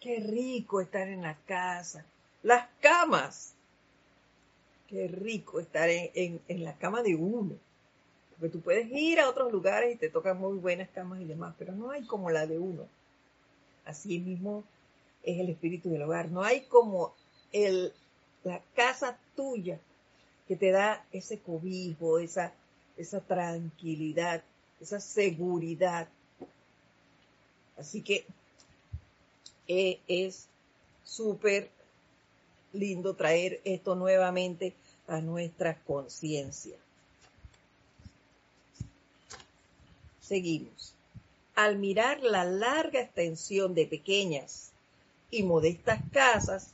[0.00, 2.06] qué rico estar en la casa.
[2.42, 3.52] Las camas,
[4.88, 7.56] qué rico estar en, en la cama de uno
[8.40, 11.54] porque tú puedes ir a otros lugares y te tocan muy buenas camas y demás,
[11.58, 12.88] pero no hay como la de uno.
[13.84, 14.64] Así mismo
[15.22, 16.30] es el espíritu del hogar.
[16.30, 17.12] No hay como
[17.52, 17.92] el,
[18.42, 19.78] la casa tuya
[20.48, 22.54] que te da ese cobijo, esa,
[22.96, 24.42] esa tranquilidad,
[24.80, 26.08] esa seguridad.
[27.76, 28.24] Así que
[29.68, 30.46] eh, es
[31.04, 31.68] súper
[32.72, 34.72] lindo traer esto nuevamente
[35.08, 36.78] a nuestra conciencia.
[40.30, 40.94] Seguimos.
[41.56, 44.70] Al mirar la larga extensión de pequeñas
[45.28, 46.72] y modestas casas,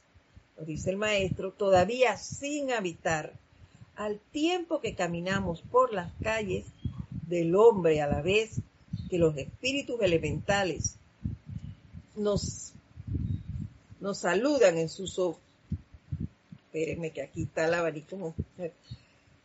[0.59, 3.33] nos dice el maestro, todavía sin habitar,
[3.95, 6.67] al tiempo que caminamos por las calles
[7.27, 8.61] del hombre a la vez
[9.09, 10.97] que los espíritus elementales
[12.15, 12.75] nos,
[14.01, 15.19] nos saludan en sus
[16.67, 18.35] espérenme que aquí está el abanico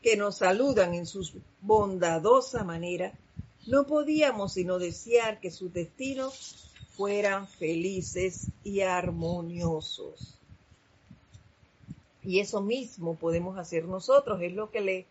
[0.01, 1.25] que nos saludan en su
[1.61, 3.13] bondadosa manera
[3.67, 10.37] no podíamos sino desear que sus destinos fueran felices y armoniosos.
[12.23, 15.05] Y eso mismo podemos hacer nosotros, es lo que le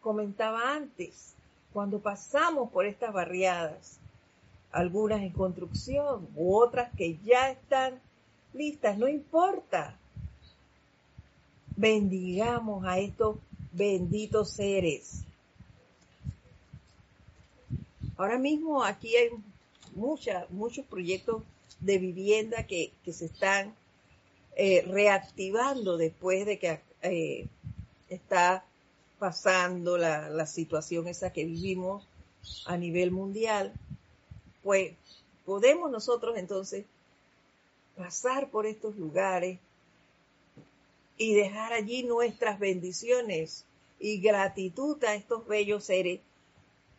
[0.00, 1.34] comentaba antes.
[1.72, 3.98] Cuando pasamos por estas barriadas,
[4.72, 8.00] algunas en construcción u otras que ya están
[8.52, 9.96] listas, no importa.
[11.76, 13.36] Bendigamos a estos
[13.72, 15.24] benditos seres.
[18.18, 19.30] Ahora mismo aquí hay
[19.94, 21.42] muchos proyectos
[21.78, 23.74] de vivienda que, se están
[24.56, 27.46] eh, reactivando después de que eh,
[28.08, 28.64] está
[29.20, 32.04] pasando la, la situación esa que vivimos
[32.66, 33.72] a nivel mundial
[34.62, 34.94] pues
[35.44, 36.84] podemos nosotros entonces
[37.96, 39.58] pasar por estos lugares
[41.16, 43.64] y dejar allí nuestras bendiciones
[44.00, 46.20] y gratitud a estos bellos seres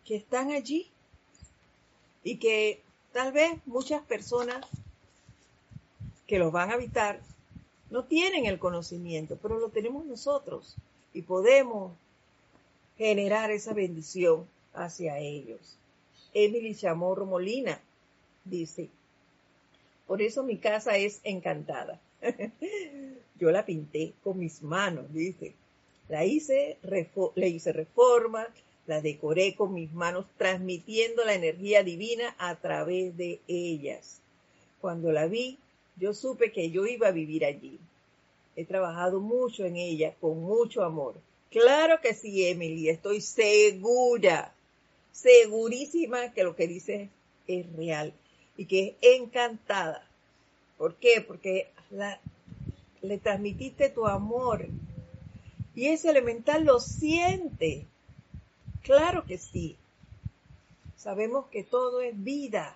[0.05, 0.89] que están allí
[2.23, 2.81] y que
[3.13, 4.65] tal vez muchas personas
[6.27, 7.19] que los van a habitar
[7.89, 10.75] no tienen el conocimiento, pero lo tenemos nosotros
[11.13, 11.93] y podemos
[12.97, 15.77] generar esa bendición hacia ellos.
[16.33, 17.79] Emily Chamorro Molina
[18.45, 18.89] dice,
[20.05, 21.99] por eso mi casa es encantada.
[23.39, 25.53] Yo la pinté con mis manos, dice.
[26.09, 26.77] La hice,
[27.35, 28.47] le hice reforma,
[28.89, 34.19] la decoré con mis manos, transmitiendo la energía divina a través de ellas.
[34.81, 35.59] Cuando la vi,
[35.95, 37.79] yo supe que yo iba a vivir allí.
[38.55, 41.13] He trabajado mucho en ella, con mucho amor.
[41.51, 44.55] Claro que sí, Emily, estoy segura
[45.11, 47.09] segurísima que lo que dice
[47.47, 48.11] es real
[48.57, 50.03] y que es encantada.
[50.79, 51.21] ¿Por qué?
[51.21, 51.67] Porque
[53.03, 54.65] le transmitiste tu amor
[55.75, 57.85] y ese elemental lo siente.
[58.83, 59.77] Claro que sí.
[60.95, 62.75] Sabemos que todo es vida.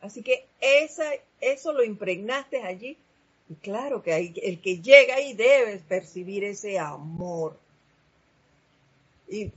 [0.00, 1.04] Así que esa,
[1.40, 2.96] eso lo impregnaste allí.
[3.48, 7.58] Y claro que hay, el que llega ahí debe percibir ese amor.
[9.28, 9.52] Y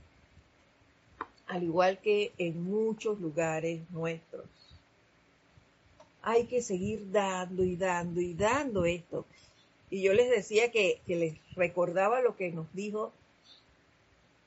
[1.46, 4.46] al igual que en muchos lugares nuestros.
[6.22, 9.26] Hay que seguir dando y dando y dando esto.
[9.90, 13.12] Y yo les decía que, les recordaba lo que nos dijo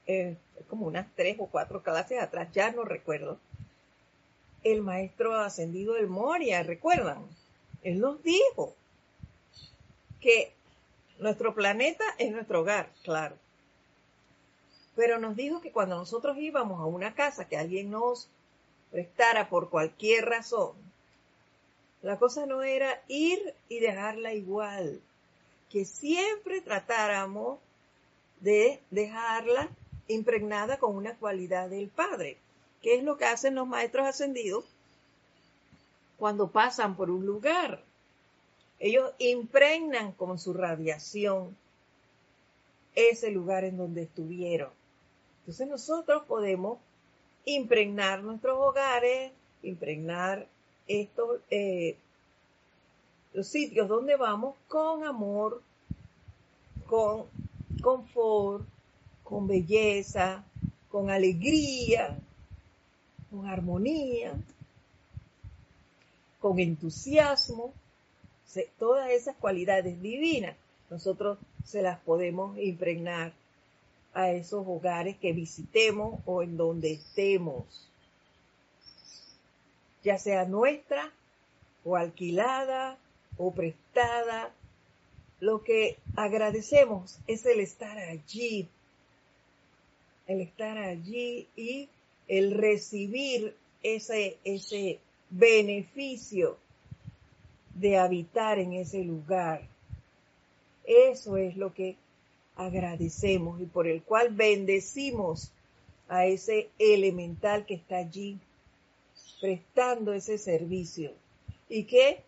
[0.07, 0.35] eh,
[0.67, 3.39] como unas tres o cuatro clases atrás, ya no recuerdo,
[4.63, 7.25] el maestro ascendido del Moria, ¿recuerdan?
[7.83, 8.75] Él nos dijo
[10.19, 10.51] que
[11.19, 13.35] nuestro planeta es nuestro hogar, claro,
[14.95, 18.27] pero nos dijo que cuando nosotros íbamos a una casa que alguien nos
[18.91, 20.73] prestara por cualquier razón,
[22.01, 24.99] la cosa no era ir y dejarla igual,
[25.69, 27.59] que siempre tratáramos
[28.39, 29.69] de dejarla
[30.07, 32.37] impregnada con una cualidad del Padre,
[32.81, 34.65] que es lo que hacen los maestros ascendidos
[36.17, 37.81] cuando pasan por un lugar.
[38.79, 41.55] Ellos impregnan con su radiación
[42.95, 44.69] ese lugar en donde estuvieron.
[45.39, 46.79] Entonces nosotros podemos
[47.45, 49.31] impregnar nuestros hogares,
[49.63, 50.47] impregnar
[50.87, 51.95] estos, eh,
[53.33, 55.61] los sitios donde vamos con amor,
[56.87, 57.25] con
[57.81, 58.65] confort,
[59.27, 60.45] con belleza,
[60.89, 62.17] con alegría,
[63.29, 64.33] con armonía,
[66.39, 67.73] con entusiasmo,
[68.79, 70.55] todas esas cualidades divinas,
[70.89, 73.33] nosotros se las podemos impregnar
[74.13, 77.89] a esos hogares que visitemos o en donde estemos,
[80.03, 81.11] ya sea nuestra
[81.83, 82.97] o alquilada
[83.37, 84.53] o prestada.
[85.41, 88.69] Lo que agradecemos es el estar allí,
[90.27, 91.89] el estar allí y
[92.27, 94.99] el recibir ese, ese
[95.29, 96.57] beneficio
[97.73, 99.61] de habitar en ese lugar.
[100.85, 101.95] Eso es lo que
[102.55, 105.51] agradecemos y por el cual bendecimos
[106.09, 108.39] a ese elemental que está allí
[109.39, 111.11] prestando ese servicio
[111.69, 112.23] y que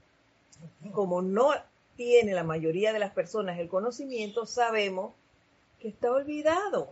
[0.93, 1.51] como no
[1.95, 5.13] tiene la mayoría de las personas el conocimiento, sabemos
[5.79, 6.91] que está olvidado.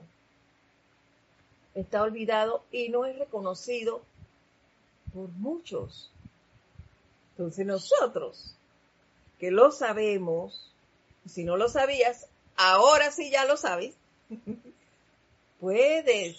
[1.78, 4.02] Está olvidado y no es reconocido
[5.14, 6.12] por muchos.
[7.32, 8.56] Entonces nosotros,
[9.38, 10.74] que lo sabemos,
[11.28, 12.26] si no lo sabías,
[12.56, 13.94] ahora sí ya lo sabes,
[15.60, 16.38] puedes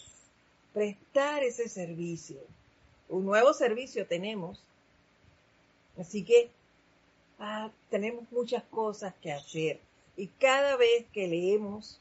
[0.74, 2.40] prestar ese servicio.
[3.08, 4.60] Un nuevo servicio tenemos.
[5.96, 6.50] Así que
[7.38, 9.78] ah, tenemos muchas cosas que hacer.
[10.16, 12.00] Y cada vez que leemos,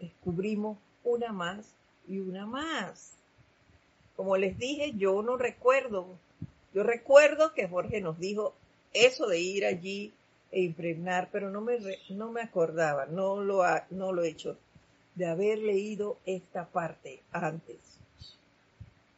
[0.00, 1.72] descubrimos una más
[2.08, 3.12] y una más.
[4.16, 6.06] Como les dije, yo no recuerdo.
[6.72, 8.54] Yo recuerdo que Jorge nos dijo
[8.92, 10.12] eso de ir allí
[10.50, 11.78] e impregnar, pero no me,
[12.10, 14.56] no me acordaba, no lo, no lo he hecho,
[15.14, 17.78] de haber leído esta parte antes.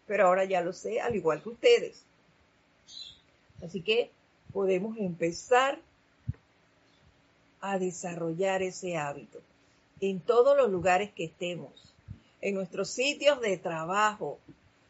[0.06, 2.04] Pero ahora ya lo sé, al igual que ustedes.
[3.62, 4.10] Así que
[4.52, 5.78] podemos empezar
[7.60, 9.40] a desarrollar ese hábito
[10.00, 11.72] en todos los lugares que estemos,
[12.40, 14.38] en nuestros sitios de trabajo.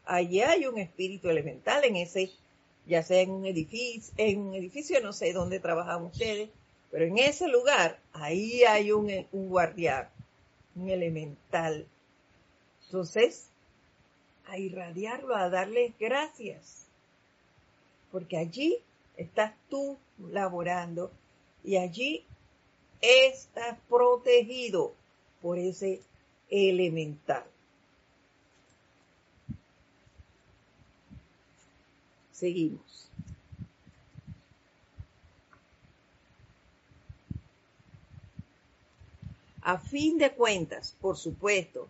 [0.05, 2.31] Allí hay un espíritu elemental en ese,
[2.85, 6.49] ya sea en un edificio, en un edificio, no sé dónde trabajan ustedes,
[6.91, 10.09] pero en ese lugar, ahí hay un, un guardián,
[10.75, 11.85] un elemental.
[12.85, 13.47] Entonces,
[14.47, 16.85] a irradiarlo, a darles gracias,
[18.11, 18.77] porque allí
[19.17, 19.97] estás tú
[20.31, 21.11] laborando
[21.63, 22.23] y allí
[23.01, 24.93] estás protegido
[25.41, 26.01] por ese
[26.49, 27.43] elemental.
[32.31, 33.09] Seguimos.
[39.61, 41.89] A fin de cuentas, por supuesto,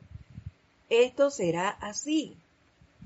[0.90, 2.36] esto será así,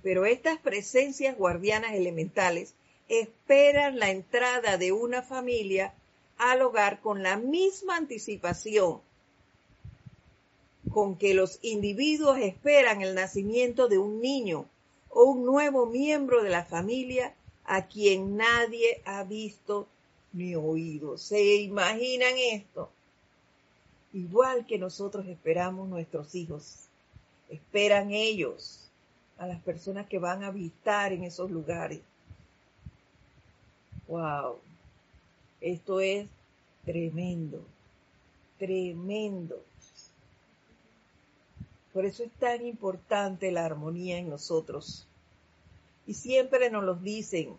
[0.01, 2.73] pero estas presencias guardianas elementales
[3.09, 5.93] esperan la entrada de una familia
[6.37, 9.01] al hogar con la misma anticipación
[10.93, 14.65] con que los individuos esperan el nacimiento de un niño
[15.09, 17.33] o un nuevo miembro de la familia
[17.65, 19.87] a quien nadie ha visto
[20.33, 21.17] ni oído.
[21.17, 22.89] ¿Se imaginan esto?
[24.13, 26.87] Igual que nosotros esperamos nuestros hijos,
[27.49, 28.89] esperan ellos
[29.37, 32.01] a las personas que van a habitar en esos lugares.
[34.07, 34.57] Wow,
[35.61, 36.27] esto es
[36.83, 37.63] tremendo,
[38.57, 39.70] tremendo.
[41.93, 45.05] Por eso es tan importante la armonía en nosotros.
[46.07, 47.55] Y siempre nos lo dicen.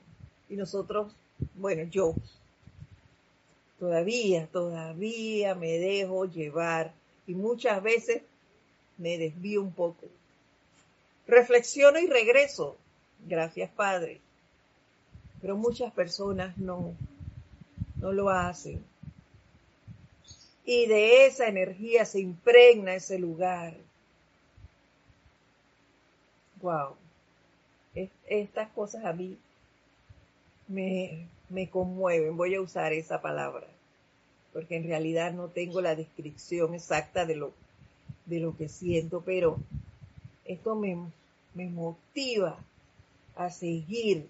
[0.49, 1.13] Y nosotros,
[1.55, 2.15] bueno, yo
[3.79, 6.95] todavía, todavía me dejo llevar.
[7.27, 8.23] Y muchas veces
[8.97, 10.07] me desvío un poco.
[11.27, 12.77] Reflexiono y regreso.
[13.27, 14.21] Gracias, Padre.
[15.43, 16.95] Pero muchas personas no,
[17.97, 18.83] no lo hacen.
[20.65, 23.75] Y de esa energía se impregna ese lugar
[26.63, 26.95] wow,
[28.27, 29.37] estas cosas a mí
[30.69, 33.67] me, me conmueven, voy a usar esa palabra,
[34.53, 37.53] porque en realidad no tengo la descripción exacta de lo,
[38.27, 39.59] de lo que siento, pero
[40.45, 40.97] esto me,
[41.55, 42.59] me motiva
[43.37, 44.29] a seguir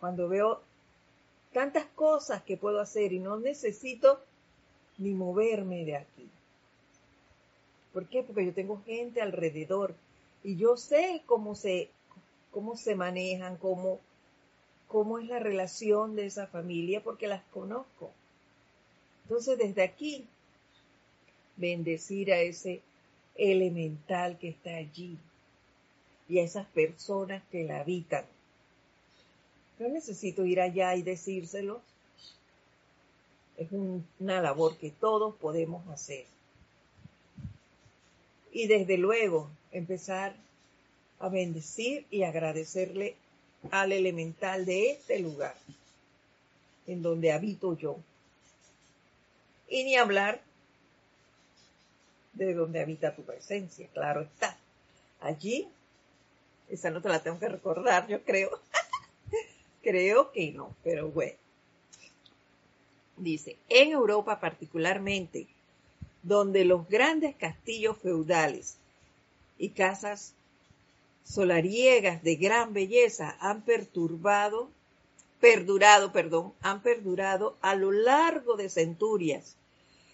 [0.00, 0.60] cuando veo
[1.52, 4.20] tantas cosas que puedo hacer y no necesito
[4.98, 6.28] ni moverme de aquí.
[7.92, 8.22] ¿Por qué?
[8.22, 9.94] Porque yo tengo gente alrededor
[10.44, 11.88] y yo sé cómo se,
[12.50, 13.98] cómo se manejan, cómo,
[14.86, 18.12] cómo es la relación de esa familia, porque las conozco.
[19.24, 20.26] Entonces, desde aquí,
[21.56, 22.82] bendecir a ese
[23.36, 25.16] elemental que está allí
[26.28, 28.26] y a esas personas que la habitan.
[29.78, 31.80] No necesito ir allá y decírselo.
[33.56, 36.26] Es una labor que todos podemos hacer.
[38.52, 40.34] Y desde luego, empezar
[41.18, 43.16] a bendecir y agradecerle
[43.70, 45.54] al elemental de este lugar
[46.86, 47.98] en donde habito yo.
[49.68, 50.40] Y ni hablar
[52.34, 54.56] de donde habita tu presencia, claro está.
[55.20, 55.68] Allí,
[56.68, 58.60] esa no te la tengo que recordar, yo creo.
[59.82, 61.36] creo que no, pero bueno.
[63.16, 65.46] Dice, en Europa particularmente,
[66.22, 68.76] donde los grandes castillos feudales
[69.58, 70.34] y casas
[71.24, 74.70] solariegas de gran belleza han perturbado,
[75.40, 79.56] perdurado, perdón, han perdurado a lo largo de centurias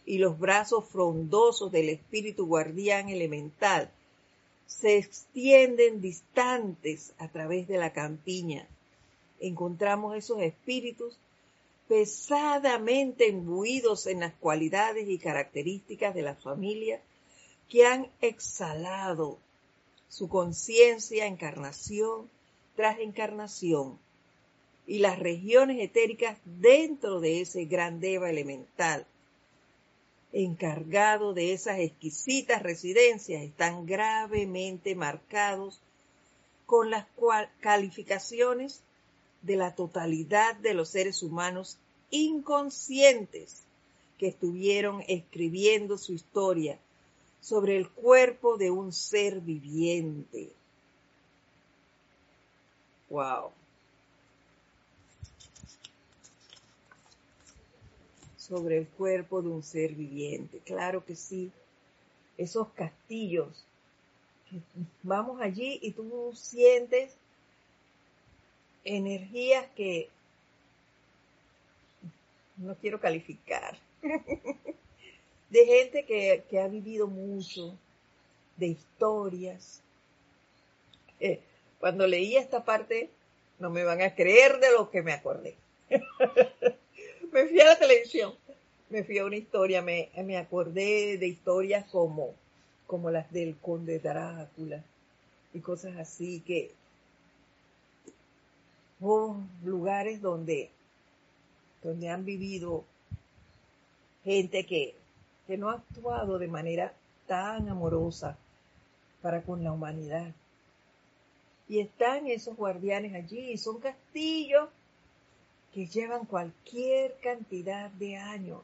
[0.06, 3.90] y los brazos frondosos del espíritu guardián elemental
[4.66, 8.66] se extienden distantes a través de la campiña.
[9.40, 11.18] Encontramos esos espíritus
[11.88, 17.00] pesadamente imbuidos en las cualidades y características de la familia
[17.70, 19.38] que han exhalado
[20.08, 22.28] su conciencia encarnación
[22.74, 23.96] tras encarnación
[24.88, 29.06] y las regiones etéricas dentro de ese gran deva elemental
[30.32, 35.80] encargado de esas exquisitas residencias están gravemente marcados
[36.66, 37.06] con las
[37.60, 38.80] calificaciones
[39.42, 41.78] de la totalidad de los seres humanos
[42.10, 43.62] inconscientes
[44.18, 46.78] que estuvieron escribiendo su historia
[47.40, 50.50] sobre el cuerpo de un ser viviente.
[53.08, 53.50] Wow.
[58.36, 60.60] Sobre el cuerpo de un ser viviente.
[60.64, 61.50] Claro que sí.
[62.36, 63.64] Esos castillos.
[65.02, 67.14] Vamos allí y tú sientes
[68.84, 70.08] energías que
[72.56, 73.78] no quiero calificar,
[75.50, 77.76] de gente que, que ha vivido mucho,
[78.56, 79.82] de historias.
[81.18, 81.40] Eh,
[81.80, 83.10] cuando leí esta parte,
[83.58, 85.54] no me van a creer de lo que me acordé.
[87.32, 88.34] me fui a la televisión,
[88.88, 92.34] me fui a una historia, me, me acordé de historias como,
[92.86, 94.84] como las del conde Drácula
[95.52, 96.70] y cosas así que
[99.00, 100.70] oh, lugares donde,
[101.82, 102.84] donde han vivido
[104.24, 104.94] gente que,
[105.50, 106.94] que no ha actuado de manera
[107.26, 108.38] tan amorosa
[109.20, 110.32] para con la humanidad.
[111.68, 114.68] Y están esos guardianes allí, son castillos
[115.74, 118.60] que llevan cualquier cantidad de años.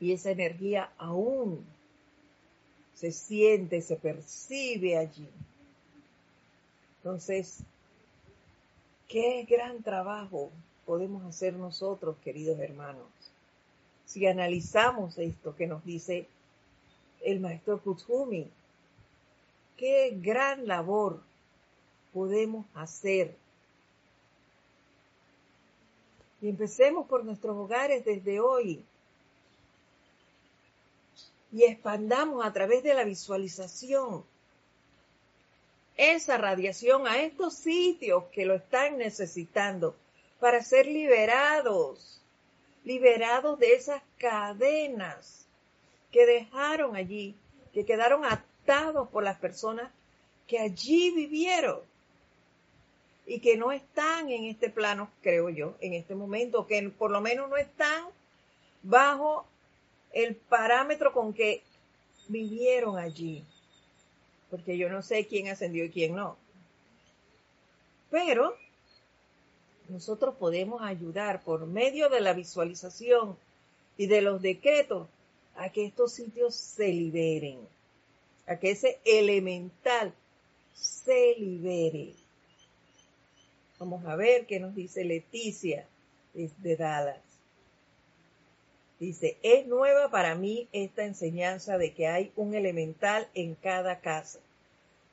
[0.00, 1.64] Y esa energía aún
[2.94, 5.28] se siente, se percibe allí.
[6.96, 7.60] Entonces,
[9.06, 10.50] qué gran trabajo
[10.84, 13.06] podemos hacer nosotros, queridos hermanos,
[14.08, 16.26] si analizamos esto que nos dice
[17.20, 18.50] el maestro Kutsumi.
[19.76, 21.20] Qué gran labor
[22.12, 23.36] podemos hacer
[26.40, 28.82] y empecemos por nuestros hogares desde hoy.
[31.52, 34.24] Y expandamos a través de la visualización
[35.96, 39.96] esa radiación a estos sitios que lo están necesitando
[40.38, 42.17] para ser liberados,
[42.88, 45.46] liberados de esas cadenas
[46.10, 47.36] que dejaron allí,
[47.74, 49.92] que quedaron atados por las personas
[50.46, 51.80] que allí vivieron
[53.26, 57.20] y que no están en este plano, creo yo, en este momento, que por lo
[57.20, 58.06] menos no están
[58.82, 59.46] bajo
[60.14, 61.62] el parámetro con que
[62.28, 63.44] vivieron allí.
[64.50, 66.38] Porque yo no sé quién ascendió y quién no.
[68.10, 68.56] Pero
[69.88, 73.36] nosotros podemos ayudar por medio de la visualización
[73.96, 75.08] y de los decretos
[75.56, 77.58] a que estos sitios se liberen,
[78.46, 80.12] a que ese elemental
[80.74, 82.14] se libere.
[83.78, 85.86] Vamos a ver qué nos dice Leticia
[86.34, 87.20] de Dallas.
[89.00, 94.40] Dice, es nueva para mí esta enseñanza de que hay un elemental en cada casa.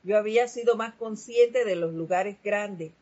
[0.02, 2.92] Yo había sido más consciente de los lugares grandes,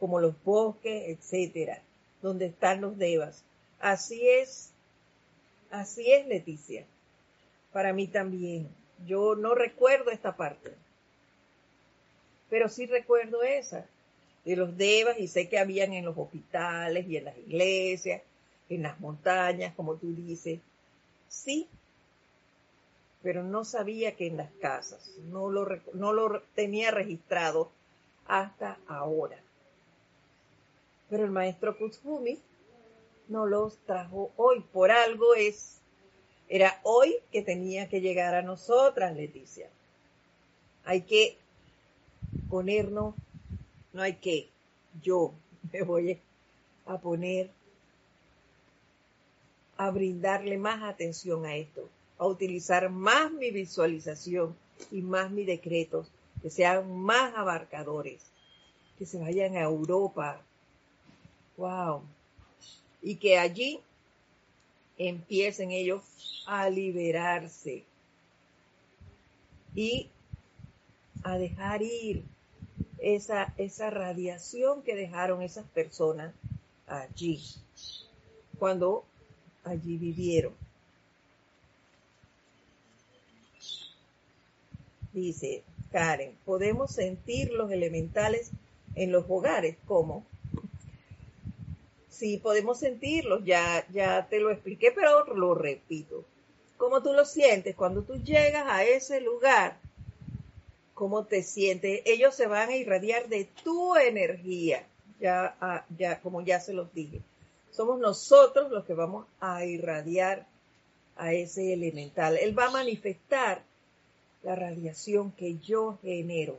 [0.00, 1.82] como los bosques, etcétera,
[2.22, 3.44] donde están los devas.
[3.78, 4.72] Así es,
[5.70, 6.84] así es, Leticia.
[7.72, 8.68] Para mí también.
[9.06, 10.74] Yo no recuerdo esta parte,
[12.50, 13.86] pero sí recuerdo esa
[14.44, 18.22] de los devas y sé que habían en los hospitales y en las iglesias,
[18.68, 20.60] en las montañas, como tú dices.
[21.28, 21.68] Sí,
[23.22, 27.70] pero no sabía que en las casas, no lo, no lo tenía registrado
[28.26, 29.38] hasta ahora.
[31.10, 32.38] Pero el maestro Kutsumi
[33.28, 35.80] no los trajo hoy, por algo es,
[36.48, 39.68] era hoy que tenía que llegar a nosotras, Leticia.
[40.84, 41.36] Hay que
[42.48, 43.14] ponernos
[43.92, 44.48] no hay que,
[45.02, 45.32] yo
[45.72, 46.18] me voy
[46.86, 47.50] a poner
[49.76, 51.88] a brindarle más atención a esto,
[52.18, 54.54] a utilizar más mi visualización
[54.90, 56.10] y más mis decretos,
[56.42, 58.20] que sean más abarcadores,
[58.98, 60.40] que se vayan a Europa.
[61.60, 62.02] Wow.
[63.02, 63.80] Y que allí
[64.96, 66.02] empiecen ellos
[66.46, 67.84] a liberarse
[69.74, 70.08] y
[71.22, 72.24] a dejar ir
[72.98, 76.34] esa, esa radiación que dejaron esas personas
[76.86, 77.42] allí,
[78.58, 79.04] cuando
[79.62, 80.54] allí vivieron.
[85.12, 88.50] Dice Karen, podemos sentir los elementales
[88.94, 90.24] en los hogares, ¿cómo?
[92.20, 96.24] Sí, podemos sentirlos, ya, ya te lo expliqué, pero lo repito.
[96.76, 99.78] ¿Cómo tú lo sientes cuando tú llegas a ese lugar?
[101.00, 102.02] cómo te sientes.
[102.04, 104.86] Ellos se van a irradiar de tu energía,
[105.18, 107.22] ya, ya, como ya se los dije.
[107.70, 110.46] Somos nosotros los que vamos a irradiar
[111.16, 112.36] a ese elemental.
[112.36, 113.62] Él va a manifestar
[114.42, 116.58] la radiación que yo genero.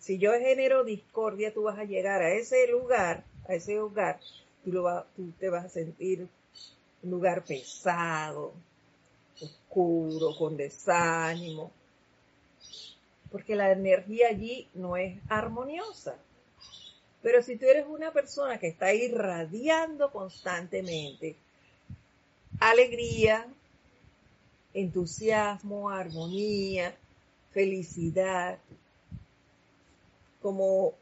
[0.00, 4.18] Si yo genero discordia, tú vas a llegar a ese lugar, a ese hogar,
[4.70, 6.28] tú, te vas a sentir
[7.02, 8.52] un lugar pesado,
[9.40, 11.70] oscuro, con desánimo,
[13.30, 16.16] porque la energía allí no es armoniosa.
[17.22, 21.36] Pero si tú eres una persona que está irradiando constantemente
[22.60, 23.46] alegría,
[24.72, 26.96] entusiasmo, armonía,
[27.52, 28.58] felicidad,
[30.40, 30.94] como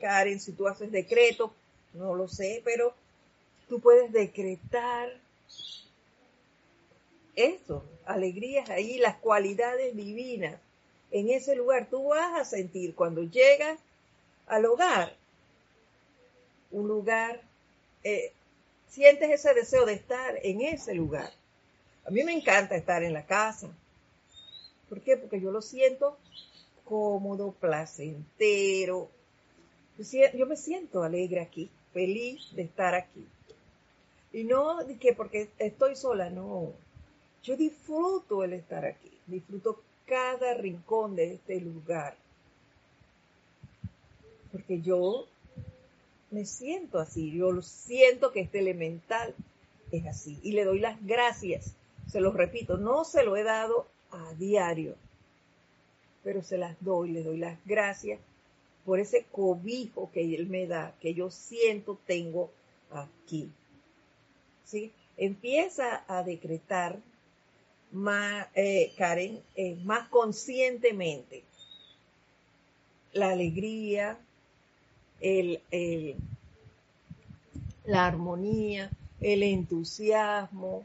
[0.00, 1.52] Karen, si tú haces decreto,
[1.94, 2.94] no lo sé, pero
[3.68, 5.10] tú puedes decretar
[7.36, 10.60] eso, alegrías ahí, las cualidades divinas
[11.10, 11.88] en ese lugar.
[11.90, 13.78] Tú vas a sentir cuando llegas
[14.46, 15.14] al hogar,
[16.70, 17.40] un lugar,
[18.02, 18.32] eh,
[18.88, 21.32] sientes ese deseo de estar en ese lugar.
[22.06, 23.68] A mí me encanta estar en la casa.
[24.88, 25.16] ¿Por qué?
[25.16, 26.18] Porque yo lo siento
[26.84, 29.08] cómodo, placentero.
[30.34, 33.26] Yo me siento alegre aquí, feliz de estar aquí.
[34.32, 36.72] Y no que porque estoy sola, no.
[37.42, 42.16] Yo disfruto el estar aquí, disfruto cada rincón de este lugar.
[44.50, 45.26] Porque yo
[46.30, 49.34] me siento así, yo siento que este elemental
[49.92, 50.38] es así.
[50.42, 51.74] Y le doy las gracias,
[52.08, 54.96] se lo repito, no se lo he dado a diario,
[56.24, 58.18] pero se las doy, le doy las gracias
[58.84, 62.50] por ese cobijo que él me da, que yo siento tengo
[62.90, 63.50] aquí.
[64.64, 64.92] ¿Sí?
[65.16, 66.98] Empieza a decretar
[67.92, 71.44] más, eh, Karen, eh, más conscientemente
[73.14, 74.18] la alegría,
[75.20, 75.60] el,
[77.84, 80.84] la armonía, el entusiasmo.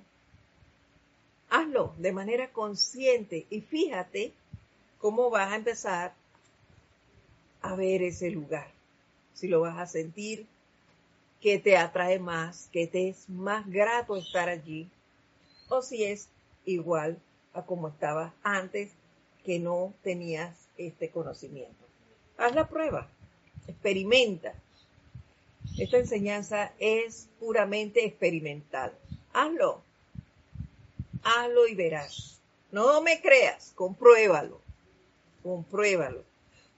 [1.50, 4.34] Hazlo de manera consciente y fíjate
[5.00, 6.14] cómo vas a empezar
[7.62, 8.72] a ver ese lugar.
[9.34, 10.48] Si lo vas a sentir,
[11.42, 14.90] que te atrae más, que te es más grato estar allí,
[15.70, 16.30] o si es
[16.66, 17.18] igual
[17.54, 18.92] a como estabas antes
[19.46, 21.86] que no tenías este conocimiento.
[22.38, 23.08] Haz la prueba,
[23.68, 24.54] experimenta.
[25.78, 28.94] Esta enseñanza es puramente experimental.
[29.34, 29.82] Hazlo.
[31.24, 32.40] Hazlo y verás.
[32.72, 34.62] No me creas, compruébalo.
[35.42, 36.29] Compruébalo.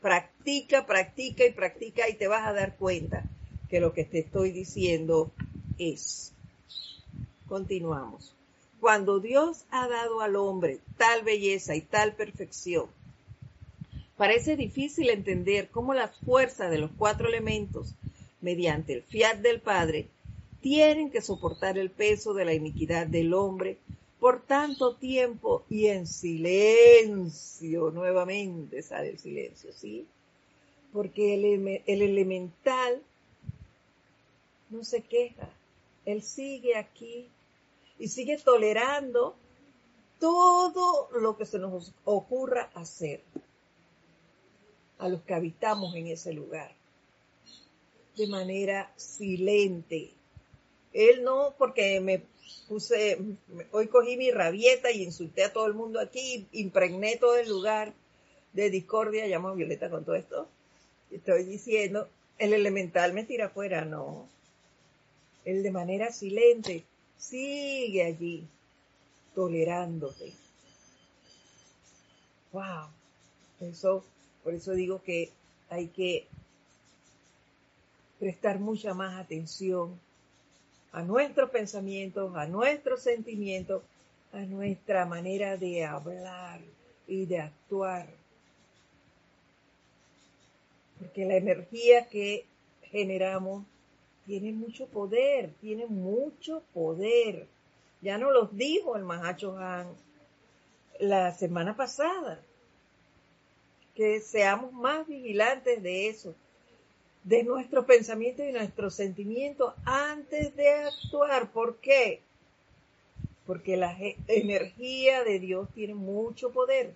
[0.01, 3.23] Practica, practica y practica y te vas a dar cuenta
[3.69, 5.31] que lo que te estoy diciendo
[5.77, 6.33] es.
[7.47, 8.35] Continuamos.
[8.79, 12.87] Cuando Dios ha dado al hombre tal belleza y tal perfección,
[14.17, 17.93] parece difícil entender cómo la fuerza de los cuatro elementos,
[18.41, 20.07] mediante el fiat del Padre,
[20.61, 23.77] tienen que soportar el peso de la iniquidad del hombre
[24.21, 27.89] por tanto tiempo y en silencio.
[27.89, 30.05] Nuevamente sale el silencio, ¿sí?
[30.93, 33.01] Porque el, el elemental
[34.69, 35.49] no se queja.
[36.05, 37.29] Él sigue aquí
[37.97, 39.35] y sigue tolerando
[40.19, 43.23] todo lo que se nos ocurra hacer
[44.99, 46.71] a los que habitamos en ese lugar
[48.15, 50.11] de manera silente.
[50.93, 52.21] Él no, porque me
[52.67, 53.17] puse,
[53.71, 57.93] hoy cogí mi rabieta y insulté a todo el mundo aquí, impregné todo el lugar
[58.53, 60.47] de discordia, llamo a Violeta con todo esto.
[61.11, 64.27] Estoy diciendo, el elemental me tira afuera, no.
[65.45, 66.83] Él de manera silente
[67.17, 68.47] sigue allí,
[69.35, 70.33] tolerándote.
[72.51, 72.87] Wow.
[73.59, 74.03] Eso,
[74.43, 75.29] por eso digo que
[75.69, 76.27] hay que
[78.19, 79.99] prestar mucha más atención
[80.91, 83.83] a nuestros pensamientos, a nuestros sentimientos,
[84.33, 86.59] a nuestra manera de hablar
[87.07, 88.07] y de actuar.
[90.99, 92.45] Porque la energía que
[92.83, 93.65] generamos
[94.25, 97.47] tiene mucho poder, tiene mucho poder.
[98.01, 99.87] Ya nos los dijo el Mahacho Han
[101.01, 102.39] la semana pasada,
[103.95, 106.35] que seamos más vigilantes de eso,
[107.23, 111.51] de nuestros pensamientos y nuestros sentimientos antes de actuar.
[111.51, 112.21] ¿Por qué?
[113.45, 113.97] Porque la
[114.27, 116.93] energía de Dios tiene mucho poder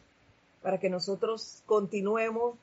[0.62, 2.56] para que nosotros continuemos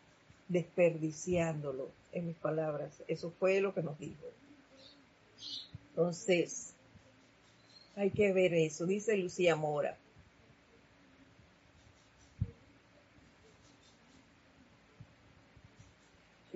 [0.48, 3.02] desperdiciándolo, en mis palabras.
[3.08, 4.26] Eso fue lo que nos dijo.
[5.90, 6.74] Entonces,
[7.96, 9.96] hay que ver eso, dice Lucía Mora.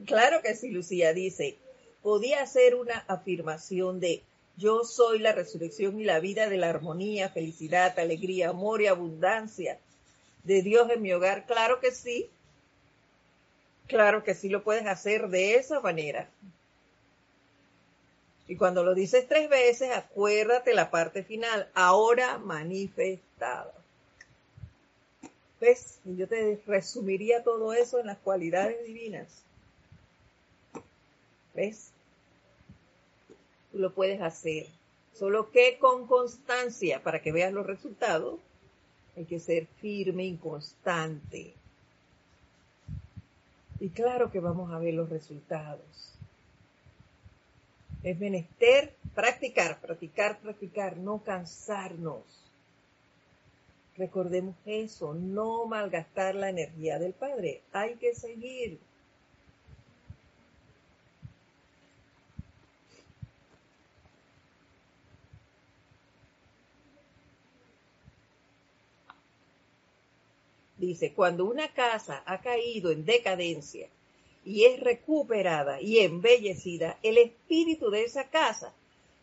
[0.07, 1.57] Claro que sí, Lucía dice,
[2.03, 4.23] podía hacer una afirmación de
[4.57, 9.79] yo soy la resurrección y la vida de la armonía, felicidad, alegría, amor y abundancia
[10.45, 11.45] de Dios en mi hogar.
[11.45, 12.31] Claro que sí.
[13.87, 16.29] Claro que sí lo puedes hacer de esa manera.
[18.49, 23.73] Y cuando lo dices tres veces, acuérdate la parte final, ahora manifestada.
[25.61, 25.99] ¿Ves?
[26.05, 29.46] Yo te resumiría todo eso en las cualidades divinas.
[31.57, 31.91] ¿Ves?
[33.73, 34.67] Tú lo puedes hacer.
[35.15, 38.39] Solo que con constancia, para que veas los resultados,
[39.17, 41.55] hay que ser firme y constante.
[43.81, 46.13] Y claro que vamos a ver los resultados.
[48.03, 52.23] Es menester practicar, practicar, practicar, no cansarnos.
[53.97, 57.63] Recordemos eso, no malgastar la energía del Padre.
[57.73, 58.79] Hay que seguir.
[70.79, 73.89] Dice, cuando una casa ha caído en decadencia
[74.45, 78.73] y es recuperada y embellecida, el espíritu de esa casa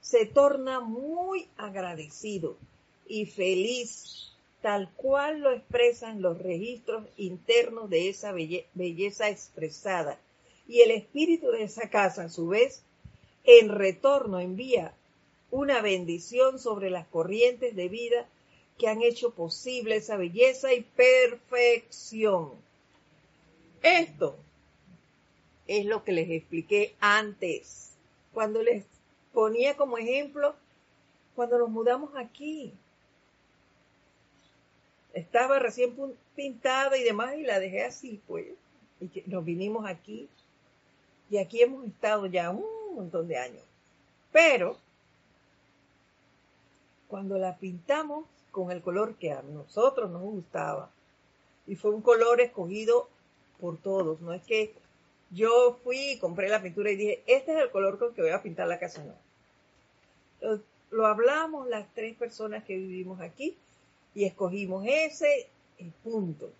[0.01, 2.57] se torna muy agradecido
[3.07, 4.31] y feliz,
[4.61, 10.19] tal cual lo expresan los registros internos de esa belleza expresada.
[10.67, 12.83] Y el espíritu de esa casa, a su vez,
[13.43, 14.93] en retorno envía
[15.51, 18.27] una bendición sobre las corrientes de vida
[18.77, 22.51] que han hecho posible esa belleza y perfección.
[23.81, 24.37] Esto
[25.67, 27.91] es lo que les expliqué antes,
[28.33, 28.83] cuando les
[29.33, 30.55] ponía como ejemplo
[31.35, 32.73] cuando nos mudamos aquí.
[35.13, 35.95] Estaba recién
[36.35, 38.47] pintada y demás y la dejé así, pues.
[38.99, 40.27] Y nos vinimos aquí.
[41.29, 43.63] Y aquí hemos estado ya un montón de años.
[44.31, 44.77] Pero,
[47.07, 50.91] cuando la pintamos, con el color que a nosotros nos gustaba.
[51.65, 53.09] Y fue un color escogido
[53.59, 54.21] por todos.
[54.21, 54.75] No es que
[55.31, 58.43] yo fui, compré la pintura y dije, este es el color con que voy a
[58.43, 59.03] pintar la casa.
[59.03, 60.59] No.
[60.91, 63.57] Lo, hablamos las tres personas que vivimos aquí
[64.13, 65.49] y escogimos ese
[65.79, 66.51] y punto.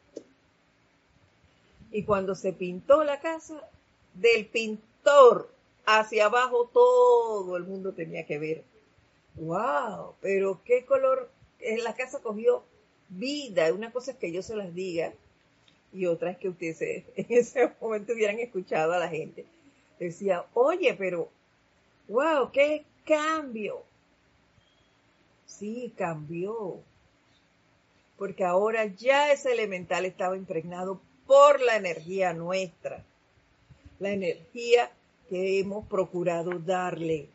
[1.92, 3.70] Y cuando se pintó la casa,
[4.16, 5.48] del pintor
[5.86, 8.64] hacia abajo todo el mundo tenía que ver.
[9.36, 10.16] ¡Wow!
[10.22, 11.30] Pero qué color
[11.84, 12.64] la casa cogió
[13.10, 13.72] vida.
[13.74, 15.14] Una cosa es que yo se las diga
[15.94, 19.46] y otra es que ustedes en ese momento hubieran escuchado a la gente.
[20.00, 21.30] Decía, oye, pero,
[22.08, 23.84] wow, qué cambio.
[25.46, 26.80] Sí, cambió.
[28.18, 33.04] Porque ahora ya ese elemental estaba impregnado por la energía nuestra.
[34.00, 34.92] La energía
[35.30, 37.30] que hemos procurado darle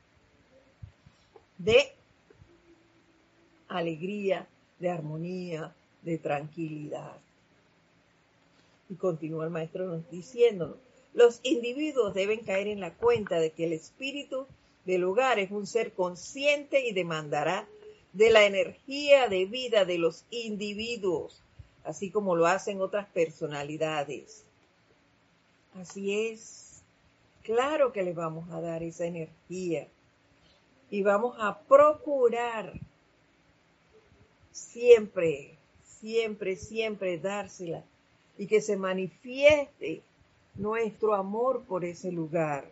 [1.58, 1.92] de
[3.68, 4.46] alegría,
[4.78, 7.16] de armonía, de tranquilidad.
[8.88, 10.76] Y continúa el maestro nos diciéndonos,
[11.14, 14.46] los individuos deben caer en la cuenta de que el espíritu
[14.84, 17.68] del hogar es un ser consciente y demandará
[18.12, 21.42] de la energía de vida de los individuos,
[21.84, 24.44] así como lo hacen otras personalidades.
[25.74, 26.82] Así es,
[27.42, 29.88] claro que le vamos a dar esa energía
[30.90, 32.72] y vamos a procurar
[34.58, 37.84] siempre, siempre, siempre dársela
[38.36, 40.02] y que se manifieste
[40.54, 42.70] nuestro amor por ese lugar.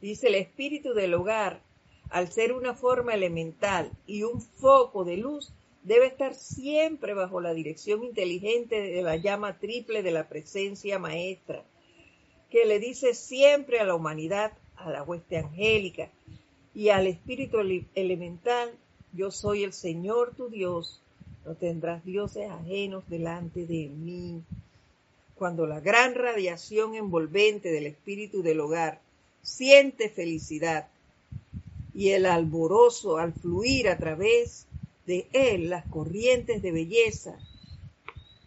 [0.00, 1.62] Dice el espíritu del hogar,
[2.10, 5.52] al ser una forma elemental y un foco de luz,
[5.82, 11.64] debe estar siempre bajo la dirección inteligente de la llama triple de la presencia maestra,
[12.50, 16.10] que le dice siempre a la humanidad, a la hueste angélica
[16.74, 17.58] y al espíritu
[17.94, 18.72] elemental,
[19.12, 21.00] yo soy el Señor tu Dios,
[21.44, 24.42] no tendrás dioses ajenos delante de mí.
[25.36, 29.00] Cuando la gran radiación envolvente del espíritu del hogar
[29.42, 30.88] siente felicidad
[31.94, 34.66] y el alborozo al fluir a través
[35.06, 37.38] de él las corrientes de belleza,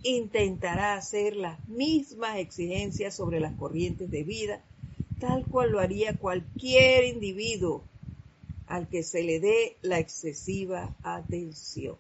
[0.04, 4.62] intentará hacer las mismas exigencias sobre las corrientes de vida
[5.20, 7.84] tal cual lo haría cualquier individuo
[8.68, 11.98] al que se le dé la excesiva atención.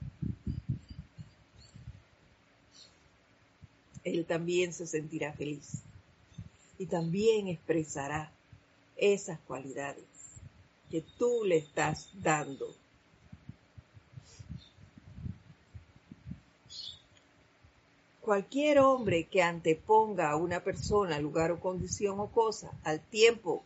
[4.03, 5.81] Él también se sentirá feliz
[6.77, 8.31] y también expresará
[8.95, 10.05] esas cualidades
[10.89, 12.73] que tú le estás dando
[18.27, 23.63] Cualquier hombre que anteponga a una persona, lugar o condición o cosa al tiempo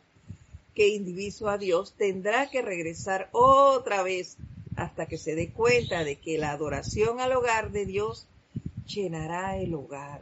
[0.75, 4.37] que indiviso a Dios tendrá que regresar otra vez
[4.75, 8.27] hasta que se dé cuenta de que la adoración al hogar de Dios
[8.85, 10.21] llenará el hogar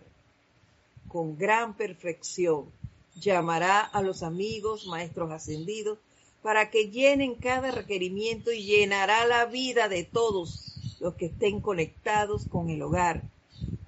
[1.10, 2.72] con gran perfección.
[3.20, 5.98] Llamará a los amigos, maestros ascendidos,
[6.42, 12.46] para que llenen cada requerimiento y llenará la vida de todos los que estén conectados
[12.46, 13.22] con el hogar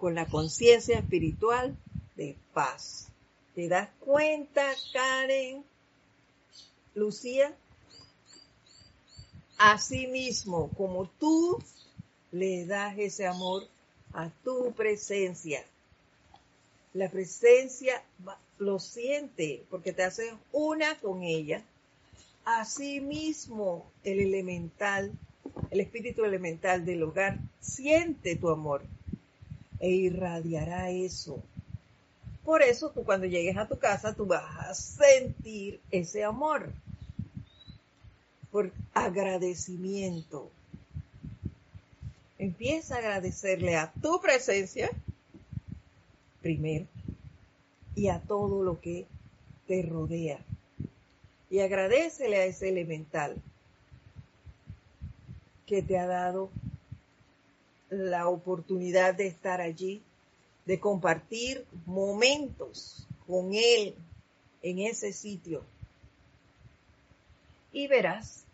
[0.01, 1.77] con la conciencia espiritual
[2.15, 3.09] de paz.
[3.53, 5.63] ¿Te das cuenta, Karen?
[6.95, 7.55] Lucía,
[9.59, 11.63] así mismo como tú
[12.31, 13.67] le das ese amor
[14.13, 15.63] a tu presencia.
[16.95, 18.03] La presencia
[18.57, 21.63] lo siente porque te haces una con ella.
[22.43, 25.11] Asimismo, el elemental,
[25.69, 28.81] el espíritu elemental del hogar siente tu amor
[29.81, 31.43] e irradiará eso.
[32.45, 36.71] Por eso tú cuando llegues a tu casa, tú vas a sentir ese amor
[38.51, 40.49] por agradecimiento.
[42.37, 44.89] Empieza a agradecerle a tu presencia
[46.41, 46.85] primero
[47.95, 49.05] y a todo lo que
[49.67, 50.39] te rodea.
[51.49, 53.35] Y agradecele a ese elemental
[55.65, 56.49] que te ha dado
[57.91, 60.01] la oportunidad de estar allí,
[60.65, 63.93] de compartir momentos con él
[64.63, 65.63] en ese sitio.
[67.73, 68.45] Y verás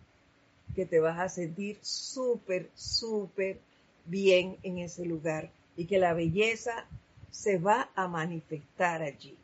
[0.75, 3.59] que te vas a sentir súper, súper
[4.05, 6.85] bien en ese lugar y que la belleza
[7.29, 9.37] se va a manifestar allí.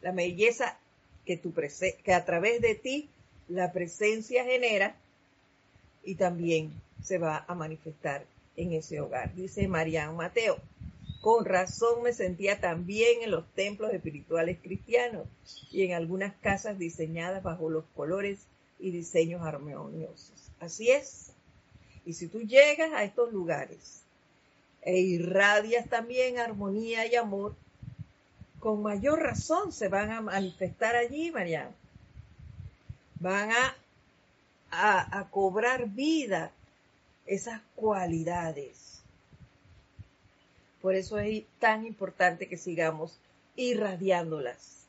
[0.00, 0.78] La belleza
[1.26, 3.08] que, tu que a través de ti
[3.48, 4.94] la presencia genera
[6.04, 8.24] y también se va a manifestar
[8.58, 9.34] en ese hogar.
[9.34, 10.58] Dice Mariano Mateo,
[11.20, 15.26] con razón me sentía tan bien en los templos espirituales cristianos
[15.70, 18.40] y en algunas casas diseñadas bajo los colores
[18.80, 20.50] y diseños armoniosos.
[20.60, 21.30] Así es.
[22.04, 24.02] Y si tú llegas a estos lugares
[24.82, 27.54] e irradias también armonía y amor,
[28.58, 31.70] con mayor razón se van a manifestar allí, Mariana.
[33.20, 33.76] Van a,
[34.70, 36.52] a cobrar vida
[37.28, 39.00] esas cualidades.
[40.80, 43.18] Por eso es tan importante que sigamos
[43.54, 44.86] irradiándolas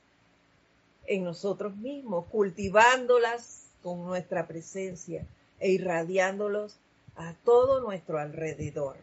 [1.05, 5.25] en nosotros mismos, cultivándolas con nuestra presencia
[5.59, 6.77] e irradiándolos
[7.15, 8.95] a todo nuestro alrededor,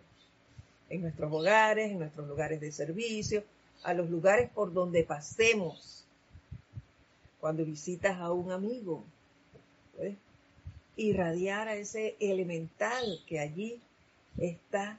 [0.88, 3.44] en nuestros hogares, en nuestros lugares de servicio,
[3.82, 6.04] a los lugares por donde pasemos.
[7.40, 9.04] Cuando visitas a un amigo,
[10.96, 13.80] irradiar a ese elemental que allí
[14.38, 14.98] está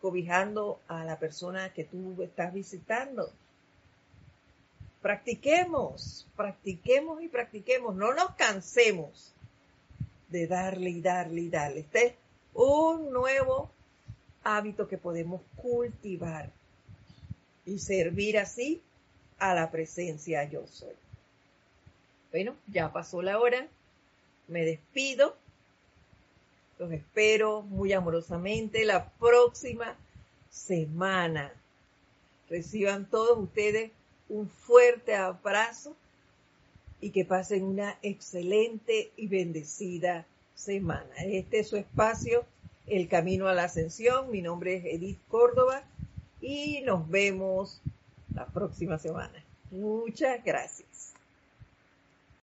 [0.00, 3.30] cobijando a la persona que tú estás visitando.
[5.02, 9.32] Practiquemos, practiquemos y practiquemos, no nos cansemos
[10.28, 11.80] de darle y darle y darle.
[11.80, 12.14] Este es
[12.54, 13.70] un nuevo
[14.44, 16.50] hábito que podemos cultivar
[17.64, 18.80] y servir así
[19.38, 20.94] a la presencia yo soy.
[22.30, 23.66] Bueno, ya pasó la hora,
[24.48, 25.36] me despido,
[26.78, 29.96] los espero muy amorosamente la próxima
[30.50, 31.52] semana.
[32.48, 33.90] Reciban todos ustedes
[34.28, 35.94] un fuerte abrazo
[37.00, 41.14] y que pasen una excelente y bendecida semana.
[41.24, 42.44] Este es su espacio,
[42.86, 44.30] El Camino a la Ascensión.
[44.30, 45.84] Mi nombre es Edith Córdoba
[46.40, 47.80] y nos vemos
[48.34, 49.44] la próxima semana.
[49.70, 50.97] Muchas gracias.